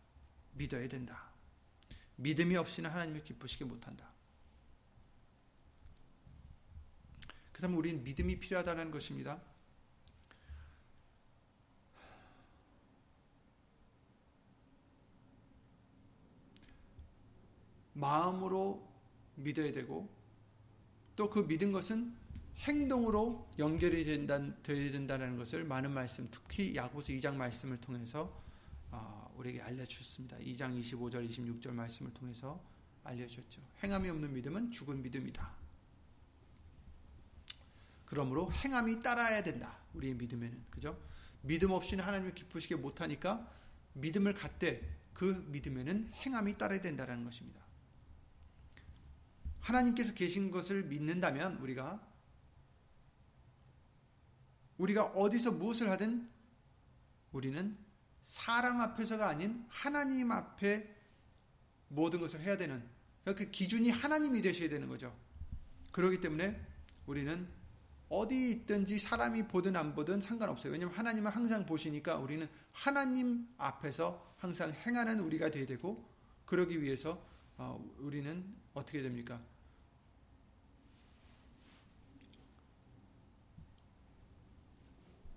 [0.55, 1.30] 믿어야 된다.
[2.16, 4.11] 믿음이 없이는 하나님을 기쁘시게 못한다.
[7.53, 9.40] 그다음 우리는 믿음이 필요하다는 것입니다.
[17.94, 18.86] 마음으로
[19.36, 20.09] 믿어야 되고
[21.14, 22.16] 또 그 믿은 것은
[22.59, 28.42] 행동으로 연결이 된다, 되어야 된다는 것을 많은 말씀, 특히 야고보서 2장 말씀을 통해서
[28.90, 30.38] 어, 우리에게 알려주셨습니다.
[30.38, 32.61] 2장 25절, 26절 말씀을 통해서
[33.04, 33.62] 알려주셨죠.
[33.82, 35.56] 행함이 없는 믿음은 죽은 믿음이다.
[38.06, 39.76] 그러므로 행함이 따라야 된다.
[39.94, 40.98] 우리의 믿음에는 그죠?
[41.42, 43.52] 믿음 없이는 하나님을 기쁘시게 못하니까
[43.92, 47.61] 믿음을 갖되 그 믿음에는 행함이 따라야 된다는 것입니다.
[49.61, 52.07] 하나님께서 계신 것을 믿는다면 우리가
[54.78, 56.28] 우리가 어디서 무엇을 하든
[57.32, 57.76] 우리는
[58.22, 60.94] 사람 앞에서가 아닌 하나님 앞에
[61.88, 62.82] 모든 것을 해야 되는
[63.22, 65.14] 그러니까 그 기준이 하나님이 되셔야 되는 거죠.
[65.92, 66.60] 그렇기 때문에
[67.06, 67.48] 우리는
[68.08, 70.72] 어디 있든지 사람이 보든 안 보든 상관없어요.
[70.72, 76.08] 왜냐하면 하나님은 항상 보시니까 우리는 하나님 앞에서 항상 행하는 우리가 되야 되고
[76.46, 77.22] 그러기 위해서
[77.56, 79.42] 어, 우리는 어떻게 됩니까?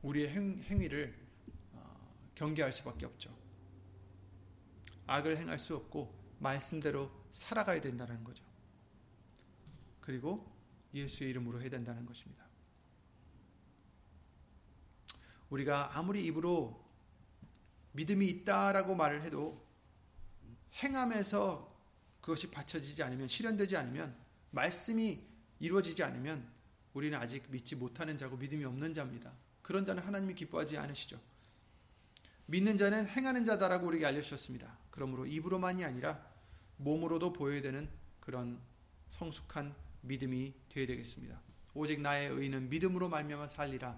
[0.02, 1.16] 우리의 행, 행위를
[1.74, 3.36] 어, 경계할 수밖에 없죠.
[5.08, 8.44] 악을 행할 수 없고 말씀대로 살아가야 된다는 거죠.
[10.00, 10.52] 그리고
[10.94, 12.46] 예수의 이름으로 해야 된다는 것입니다.
[15.50, 16.82] 우리가 아무리 입으로
[17.92, 19.66] 믿음이 있다라고 말을 해도
[20.76, 21.70] 행함에서
[22.22, 24.16] 그것이 받쳐지지 않으면 실현되지 않으면
[24.52, 25.28] 말씀이
[25.60, 26.50] 이루어지지 않으면
[26.94, 29.34] 우리는 아직 믿지 못하는 자고 믿음이 없는 자입니다.
[29.72, 31.18] 그런 자는 하나님이 기뻐하지 않으시죠.
[32.48, 34.78] 믿는 자는 행하는 자다라고 우리에게 알려주셨습니다.
[34.90, 36.22] 그러므로 입으로만이 아니라
[36.76, 38.60] 몸으로도 보여야 되는 그런
[39.08, 41.40] 성숙한 믿음이 되어야 되겠습니다.
[41.74, 43.98] 오직 나의 의는 믿음으로 말미암아 살리라.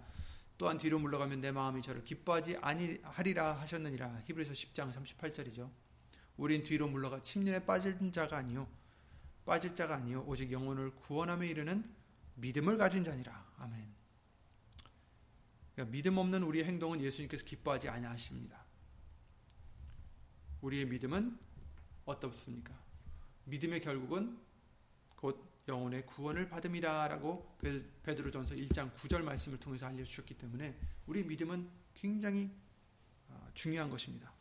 [0.59, 4.26] 또한 뒤로 물러가면 내 마음이 저를 기뻐하지 아니하리라 하셨느니라.
[4.26, 5.71] 히브리서 10장 38절이죠.
[6.38, 8.67] 우린 뒤로 물러가 침륜에 빠진 자가 아니요
[9.43, 11.84] 빠질 자가 아니요 오직 영혼을 구원함에 이르는
[12.36, 13.43] 믿음을 가진 자니라.
[13.57, 13.92] 아멘.
[15.74, 18.63] 그러니까 믿음 없는 우리의 행동은 예수님께서 기뻐하지 아니하십니다.
[20.61, 21.38] 우리의 믿음은
[22.05, 22.74] 어떻습니까?
[23.45, 24.39] 믿음의 결국은
[25.15, 27.57] 곧 영혼의 구원을 받음이라라고
[28.03, 32.51] 베드로전서 1장 9절 말씀을 통해서 알려 주셨기 때문에 우리 믿음은 굉장히
[33.30, 34.32] 아, 중요한 것입니다.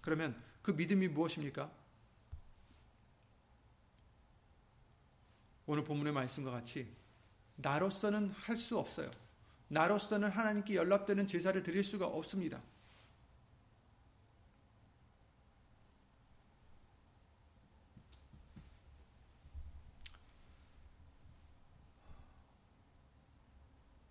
[0.00, 1.72] 그러면 그 믿음이 무엇입니까?
[5.66, 6.92] 오늘 본문의 말씀과 같이
[7.56, 9.10] 나로서는 할 수 없어요.
[9.72, 12.62] 나로서는 하나님께 연락되는 제사를 드릴 수가 없습니다.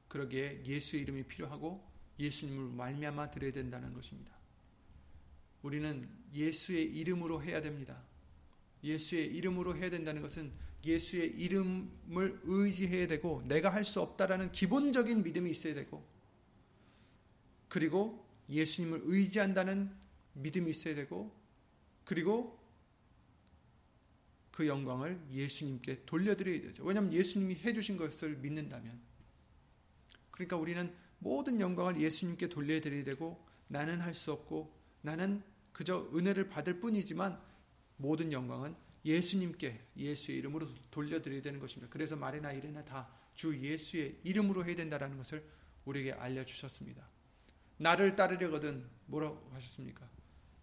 [0.08, 1.88] 그러기에 예수의 이름이 필요하고
[2.18, 4.34] 예수님을 말미암아 드려야 된다는 것입니다.
[5.62, 8.02] 우리는 예수의 이름으로 해야 됩니다.
[8.84, 10.52] 예수의 이름으로 해야 된다는 것은
[10.84, 16.04] 예수의 이름을 의지해야 되고 내가 할 수 없다라는 기본적인 믿음이 있어야 되고
[17.70, 19.92] 그리고 예수님을 의지한다는
[20.34, 21.32] 믿음이 있어야 되고
[22.06, 22.60] 그리고
[24.52, 26.84] 그 영광을 예수님께 돌려드려야 되죠.
[26.84, 29.00] 왜냐하면 예수님이 해주신 것을 믿는다면
[30.32, 36.80] 그러니까 우리는 모든 영광을 예수님께 돌려드려야 되고 나는 할 수 없고 나는 그저 은혜를 받을
[36.80, 37.40] 뿐이지만
[38.02, 38.76] 모든 영광은
[39.06, 41.92] 예수님께 예수의 이름으로 돌려드려야 되는 것입니다.
[41.92, 45.44] 그래서 말이나 이래나 다 주 예수의 이름으로 해야 된다는 것을
[45.86, 47.08] 우리에게 알려주셨습니다.
[47.78, 50.08] 나를 따르려거든 뭐라고 하셨습니까?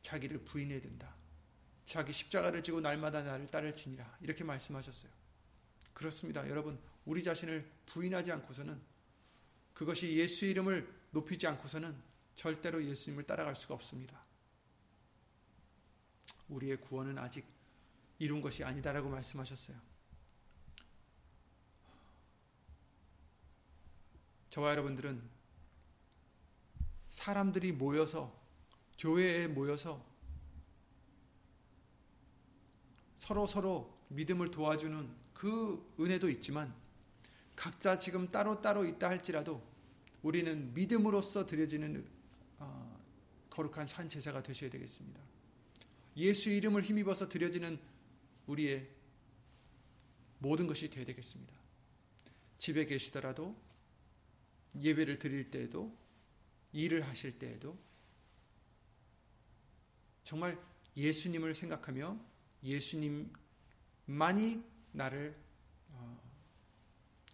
[0.03, 1.15] 자기를 부인해야 된다.
[1.85, 5.11] 자기 십자가를 지고 날마다 나를 따를지니라 이렇게 말씀하셨어요.
[5.93, 6.49] 그렇습니다.
[6.49, 8.81] 여러분 우리 자신을 부인하지 않고서는
[9.75, 11.97] 그것이 예수의 이름을 높이지 않고서는
[12.35, 14.23] 절대로 예수님을 따라갈 수가 없습니다.
[16.49, 17.45] 우리의 구원은 아직
[18.19, 19.77] 이룬 것이 아니다라고 말씀하셨어요.
[24.51, 25.23] 저와 여러분들은
[27.11, 28.37] 사람들이 모여서
[28.99, 30.05] 교회에 모여서
[33.17, 36.75] 서로 서로 믿음을 도와주는 그 은혜도 있지만
[37.55, 39.63] 각자 지금 따로 따로 있다 할지라도
[40.23, 42.09] 우리는 믿음으로써 드려지는
[42.59, 43.01] 어,
[43.51, 45.21] 거룩한 산 제사가 되셔야 되겠습니다.
[46.19, 47.79] 예수 이름을 힘입어서 드려지는
[48.47, 48.89] 우리의
[50.39, 51.55] 모든 것이 되어야 되겠습니다.
[52.59, 53.57] 집에 계시더라도
[54.81, 55.97] 예배를 드릴 때에도
[56.73, 57.79] 일을 하실 때에도
[60.25, 60.61] 정말
[60.97, 62.19] 예수님을 생각하며
[62.65, 63.33] 예수님만이
[64.93, 65.37] 나를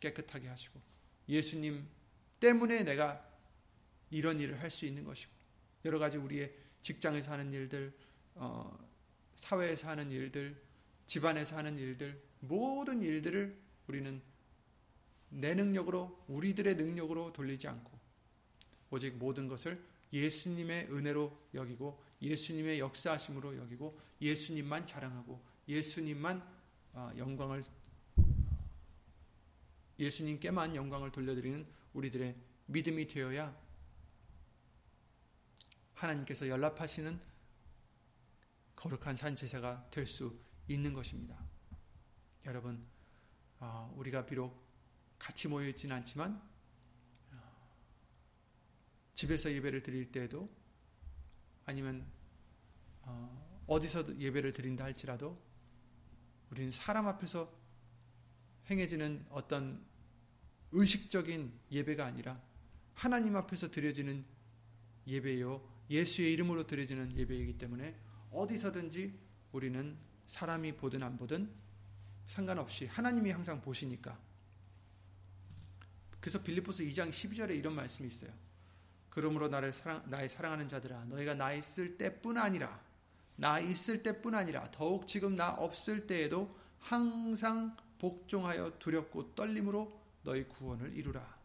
[0.00, 0.80] 깨끗하게 하시고
[1.28, 1.86] 예수님
[2.38, 3.26] 때문에 내가
[4.10, 5.32] 이런 일을 할 수 있는 것이고
[5.86, 7.92] 여러 가지 우리의 직장에서 하는 일들,
[8.34, 8.78] 어,
[9.36, 10.60] 사회에서 하는 일들,
[11.06, 13.56] 집안에서 하는 일들, 모든 일들을
[13.86, 14.22] 우리는
[15.28, 17.98] 내 능력으로, 우리들의 능력으로 돌리지 않고,
[18.90, 19.82] 오직 모든 것을
[20.12, 26.54] 예수님의 은혜로 여기고, 예수님의 역사하심으로 여기고, 예수님만 자랑하고, 예수님만
[26.94, 27.64] 어, 영광을
[29.98, 33.56] 예수님께만 영광을 돌려드리는 우리들의 믿음이 되어야
[35.94, 37.20] 하나님께서 연락하시는
[38.76, 41.38] 거룩한 산제사가 될 수 있는 것입니다.
[42.46, 42.82] 여러분,
[43.58, 44.64] 아, 우리가 비록
[45.18, 46.40] 같이 모여 있지는 않지만
[49.14, 50.50] 집에서 예배를 드릴 때에도
[51.66, 52.04] 아니면
[53.02, 55.40] 어, 어디서 예배를 드린다 할지라도
[56.50, 57.50] 우리는 사람 앞에서
[58.68, 59.84] 행해지는 어떤
[60.72, 62.40] 의식적인 예배가 아니라
[62.94, 64.24] 하나님 앞에서 드려지는
[65.06, 67.96] 예배요 예수의 이름으로 드려지는 예배이기 때문에
[68.34, 69.18] 어디서든지
[69.52, 71.50] 우리는 사람이 보든 안 보든
[72.26, 74.18] 상관없이 하나님이 항상 보시니까
[76.20, 78.32] 그래서 빌립보서 2장 12절에 이런 말씀이 있어요.
[79.10, 82.82] 그러므로 나를 사랑, 나의 사랑하는 자들아 너희가 나 있을 때뿐 아니라
[83.36, 90.96] 나 있을 때뿐 아니라 더욱 지금 나 없을 때에도 항상 복종하여 두렵고 떨림으로 너희 구원을
[90.96, 91.38] 이루라.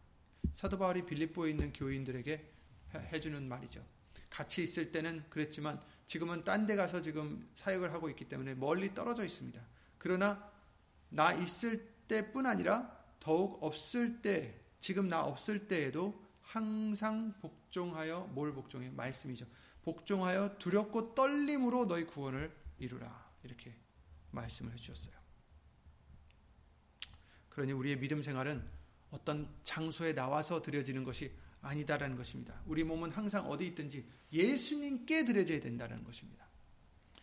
[0.52, 2.50] 사도 바울이 빌립보에 있는 교인들에게
[2.94, 3.84] 해주는 말이죠.
[4.30, 5.80] 같이 있을 때는 그랬지만
[6.10, 9.64] 지금은 딴 데 가서 지금 사역을 하고 있기 때문에 멀리 떨어져 있습니다.
[9.96, 10.50] 그러나
[11.08, 18.90] 나 있을 때뿐 아니라 더욱 없을 때, 지금 나 없을 때에도 항상 복종하여 뭘 복종해?
[18.90, 19.46] 말씀이죠.
[19.84, 23.30] 복종하여 두렵고 떨림으로 너희 구원을 이루라.
[23.44, 23.72] 이렇게
[24.32, 25.14] 말씀을 해 주셨어요.
[27.50, 28.68] 그러니 우리의 믿음 생활은
[29.12, 31.30] 어떤 장소에 나와서 드려지는 것이
[31.62, 32.60] 아니다라는 것입니다.
[32.66, 36.46] 우리 몸은 항상 어디 있든지 예수님께 드려져야 된다는 것입니다.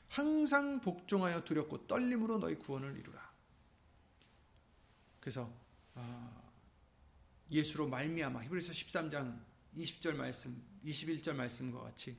[0.09, 3.27] 항상 복종하여 두렵고 떨림으로 너희 구원을 이루라.
[5.19, 5.51] 그래서
[5.95, 6.51] 어,
[7.51, 9.39] 예수로 말미암아 히브리서 13장
[9.75, 12.15] 20절 말씀, 21절 말씀과 같이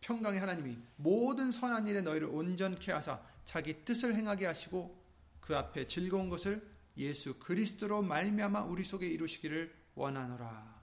[0.00, 4.96] 평강의 하나님이 모든 선한 일에 너희를 온전케 하사 자기 뜻을 행하게 하시고
[5.40, 6.66] 그 앞에 즐거운 것을
[6.96, 10.77] 예수 그리스도로 말미암아 우리 속에 이루시기를 원하노라.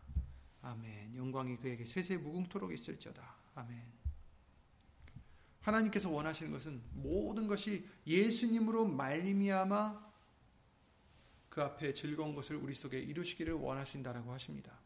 [0.66, 1.16] 아멘.
[1.16, 3.36] 영광이 그에게 세세 무궁토록 있을지어다.
[3.54, 3.84] 아멘.
[5.62, 10.04] 하나님께서 원하시는 것은 모든 것이 예수님으로 말미암아
[11.50, 14.80] 그 앞에 즐거운 것을 우리 속에 이루시기를 원하신다라고 하십니다.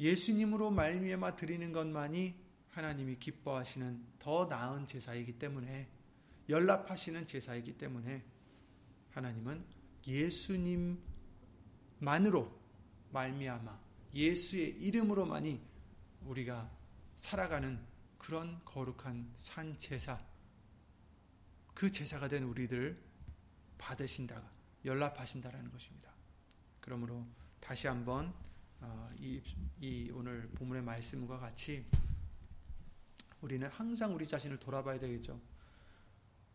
[0.00, 2.34] 예수님으로 말미암아 드리는 것만이
[2.70, 5.88] 하나님이 기뻐하시는 더 나은 제사이기 때문에
[6.48, 8.24] 연락하시는 제사이기 때문에
[9.10, 9.62] 하나님은
[10.06, 10.98] 예수님만으로
[13.10, 13.78] 말미암아
[14.14, 15.60] 예수의 이름으로만이
[16.24, 16.70] 우리가
[17.16, 17.78] 살아가는
[18.16, 20.20] 그런 거룩한 산 제사
[21.74, 23.00] 그 제사가 된 우리들
[23.78, 24.42] 받으신다
[24.84, 26.10] 연락하신다라는 것입니다.
[26.80, 27.24] 그러므로
[27.60, 28.32] 다시 한번
[28.80, 29.42] 어, 이,
[29.80, 31.84] 이 오늘 본문의 말씀과 같이
[33.40, 35.40] 우리는 항상 우리 자신을 돌아봐야 되겠죠.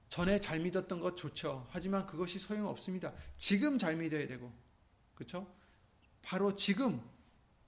[0.09, 1.67] 전에 잘 믿었던 것 좋죠.
[1.71, 3.13] 하지만 그것이 소용없습니다.
[3.37, 4.53] 지금 잘 믿어야 되고,
[5.15, 5.51] 그렇죠?
[6.23, 6.99] 바로 지금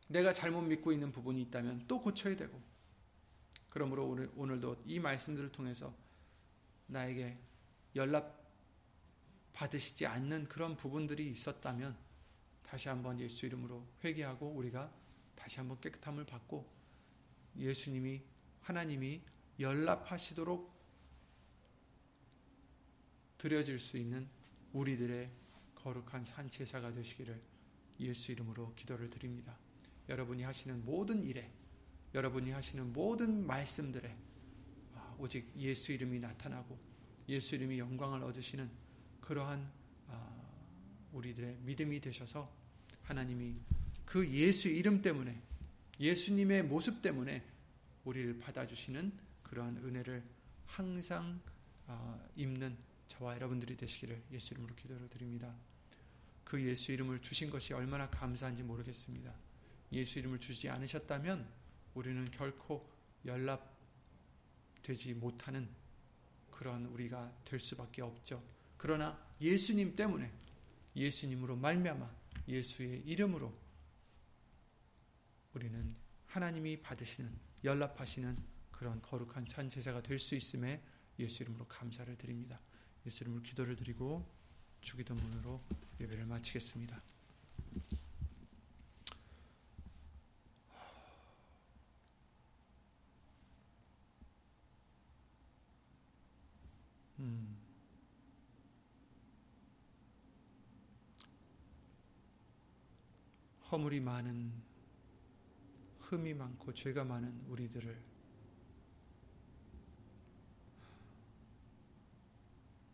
[0.08, 2.60] 내가 잘못 믿고 있는 부분이 있다면 또 고쳐야 되고,
[3.70, 5.94] 그러므로 오늘 오늘도 이 말씀들을 통해서
[6.88, 7.38] 나에게
[7.96, 8.44] 연락
[9.54, 11.96] 받으시지 않는 그런 부분들이 있었다면
[12.64, 14.92] 다시 한번 예수 이름으로 회개하고 우리가
[15.36, 16.68] 다시 한번 깨끗함을 받고
[17.58, 18.22] 예수님이
[18.62, 19.22] 하나님이
[19.60, 20.74] 연락하시도록
[23.38, 24.28] 드려질 수 있는
[24.74, 25.30] 우리들의
[25.76, 27.42] 거룩한 산제사가 되시기를
[28.00, 29.58] 예수 이름으로 기도를 드립니다.
[30.10, 31.52] 여러분이 하시는 모든 일에
[32.14, 34.16] 여러분이 하시는 모든 말씀들에
[34.94, 36.78] 아, 오직 예수 이름이 나타나고
[37.28, 38.70] 예수 이름이 영광을 얻으시는
[39.22, 39.70] 그러한
[40.08, 40.52] 아,
[41.12, 42.52] 우리들의 믿음이 되셔서
[43.04, 43.56] 하나님이
[44.06, 45.42] 그 예수 이름 때문에
[46.00, 47.44] 예수님의 모습 때문에
[48.04, 49.12] 우리를 받아주시는
[49.44, 50.24] 그러한 은혜를
[50.66, 51.40] 항상
[51.88, 52.78] 아, 입는
[53.08, 55.56] 저와 여러분들이 되시기를 예수 이름으로 기도를 드립니다.
[56.46, 59.34] 그 예수 이름을 주신 것이 얼마나 감사한지 모르겠습니다.
[59.92, 61.46] 예수 이름을 주지 않으셨다면
[61.96, 62.90] 우리는 결코
[63.26, 65.68] 연락되지 못하는
[66.52, 68.42] 그런 우리가 될 수밖에 없죠.
[68.78, 70.32] 그러나 예수님 때문에
[70.96, 72.10] 예수님으로 말미암아
[72.48, 73.54] 예수의 이름으로
[75.54, 75.96] 우리는
[76.28, 77.32] 하나님이 받으시는
[77.64, 78.38] 연락하시는
[78.72, 80.82] 그런 거룩한 산 제사가 될 수 있음에
[81.18, 82.60] 예수 이름으로 감사를 드립니다.
[83.06, 84.30] 예수 이름으로 기도를 드리고
[84.86, 85.60] 주기도문으로
[86.00, 87.02] 예배를 마치겠습니다.
[97.20, 97.58] 음.
[103.72, 104.54] 허물이 많은
[106.02, 108.15] 흠이 많고 죄가 많은 우리들을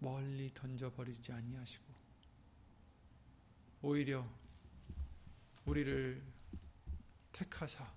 [0.02, 1.86] 멀리 던져버리지 아니하시고
[3.84, 4.28] 오히려
[5.66, 6.22] 우리를
[7.32, 7.88] 택하사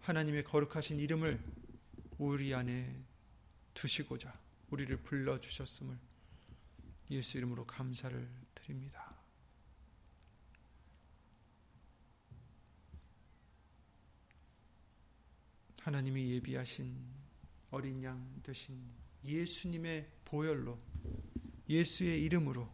[0.00, 1.42] 하나님의 거룩하신 이름을
[2.18, 3.02] 우리 안에
[3.72, 4.38] 두시고자
[4.70, 5.98] 우리를 불러 주셨음을
[7.10, 9.14] 예수 이름으로 감사를 드립니다.
[15.80, 16.94] 하나님이 예비하신
[17.70, 18.82] 어린 양 되신
[19.24, 20.76] 예수님의 보혈로
[21.68, 22.68] 예수의 이름으로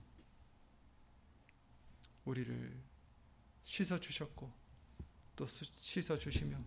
[2.24, 2.82] 우리를
[3.64, 4.50] 씻어 주셨고
[5.36, 6.58] 또 씻어 주시며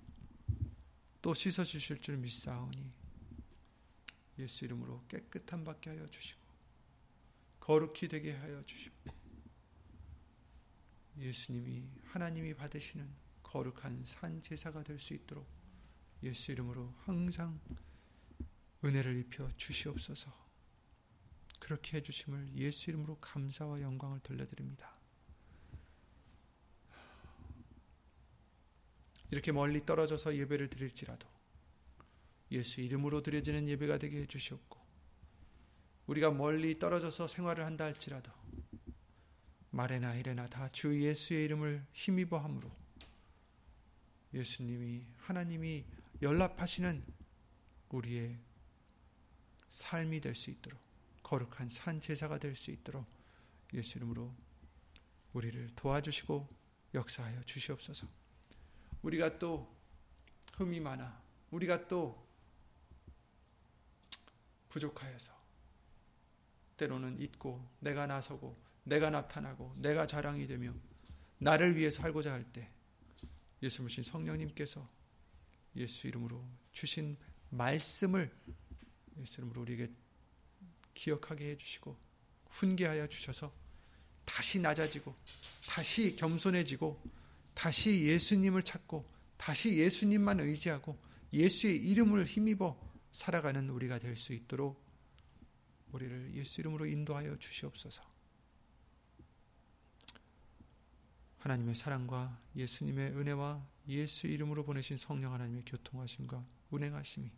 [1.19, 2.91] 또 씻어 주실 줄 믿사오니
[4.37, 6.39] 예수 이름으로 깨끗함 받게 하여 주시고
[7.59, 8.95] 거룩히 되게 하여 주시고
[11.17, 13.09] 예수님이 하나님이 받으시는
[13.41, 15.47] 거룩한 산 제사가 될 수 있도록
[16.21, 17.59] 예수 이름으로 항상
[18.85, 20.42] 은혜를 입혀 주시옵소서.
[21.63, 24.91] 그렇게 해주심을 예수 이름으로 감사와 영광을 돌려드립니다.
[29.31, 31.25] 이렇게 멀리 떨어져서 예배를 드릴지라도
[32.51, 34.77] 예수 이름으로 드려지는 예배가 되게 해주시옵고
[36.07, 38.29] 우리가 멀리 떨어져서 생활을 한다 할지라도
[39.69, 42.69] 말에나 이래나 다 주 예수의 이름을 힘입어 함으로
[44.33, 45.85] 예수님이 하나님이
[46.21, 47.05] 연락하시는
[47.87, 48.37] 우리의
[49.69, 50.92] 삶이 될 수 있도록
[51.23, 53.05] 거룩한 산 제사가 될 수 있도록
[53.73, 54.33] 예수 이름으로
[55.33, 56.47] 우리를 도와주시고
[56.93, 58.07] 역사하여 주시옵소서.
[59.01, 59.75] 우리가 또
[60.53, 61.21] 흠이 많아
[61.51, 62.23] 우리가 또
[64.69, 65.33] 부족하여서
[66.77, 70.73] 때로는 잊고 내가 나서고 내가 나타나고 내가 자랑이 되며
[71.39, 72.69] 나를 위해 살고자 할 때
[73.61, 74.87] 예수 님 성령님께서
[75.75, 77.17] 예수 이름으로 주신
[77.49, 78.31] 말씀을
[79.19, 79.91] 예수 이름으로 우리에게
[80.93, 81.97] 기억하게 해주시고
[82.49, 83.53] 훈계하여 주셔서
[84.25, 85.15] 다시 낮아지고
[85.67, 87.01] 다시 겸손해지고
[87.53, 89.05] 다시 예수님을 찾고
[89.37, 90.97] 다시 예수님만 의지하고
[91.33, 92.79] 예수의 이름을 힘입어
[93.11, 94.81] 살아가는 우리가 될 수 있도록
[95.91, 98.03] 우리를 예수 이름으로 인도하여 주시옵소서.
[101.39, 107.29] 하나님의 사랑과 예수님의 은혜와 예수 이름으로 보내신 성령 하나님의 교통하심과 운행하심이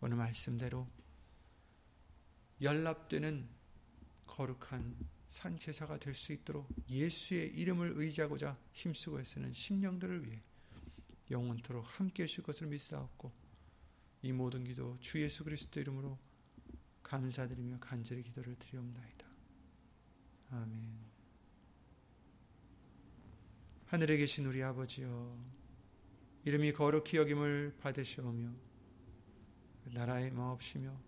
[0.00, 0.88] 오늘 말씀대로
[2.60, 3.48] 연합되는
[4.26, 4.96] 거룩한
[5.26, 10.42] 산 제사가 될 수 있도록 예수의 이름을 의지하고자 힘쓰고 애쓰는 심령들을 위해
[11.30, 13.30] 영원토록 함께 해주실 것을 믿사옵고
[14.22, 16.18] 이 모든 기도 주 예수 그리스도 이름으로
[17.02, 19.26] 감사드리며 간절히 기도를 드리옵나이다.
[20.50, 20.98] 아멘.
[23.86, 25.58] 하늘에 계신 우리 아버지여
[26.44, 28.52] 이름이 거룩히 여김을 받으시오며
[29.92, 31.07] 나라의 마옵시며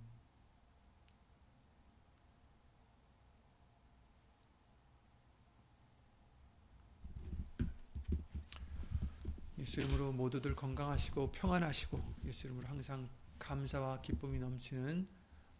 [9.61, 13.07] 예수 이름으로 모두들 건강하시고 평안하시고 예수 이름으로 항상
[13.37, 15.07] 감사와 기쁨이 넘치는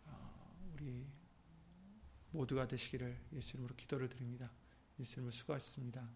[0.05, 1.07] 어, 우리
[2.31, 4.51] 모두가 되시기를 예수 이름으로 기도를 드립니다.
[4.99, 6.09] 예수 이름으로 수고하셨습니다.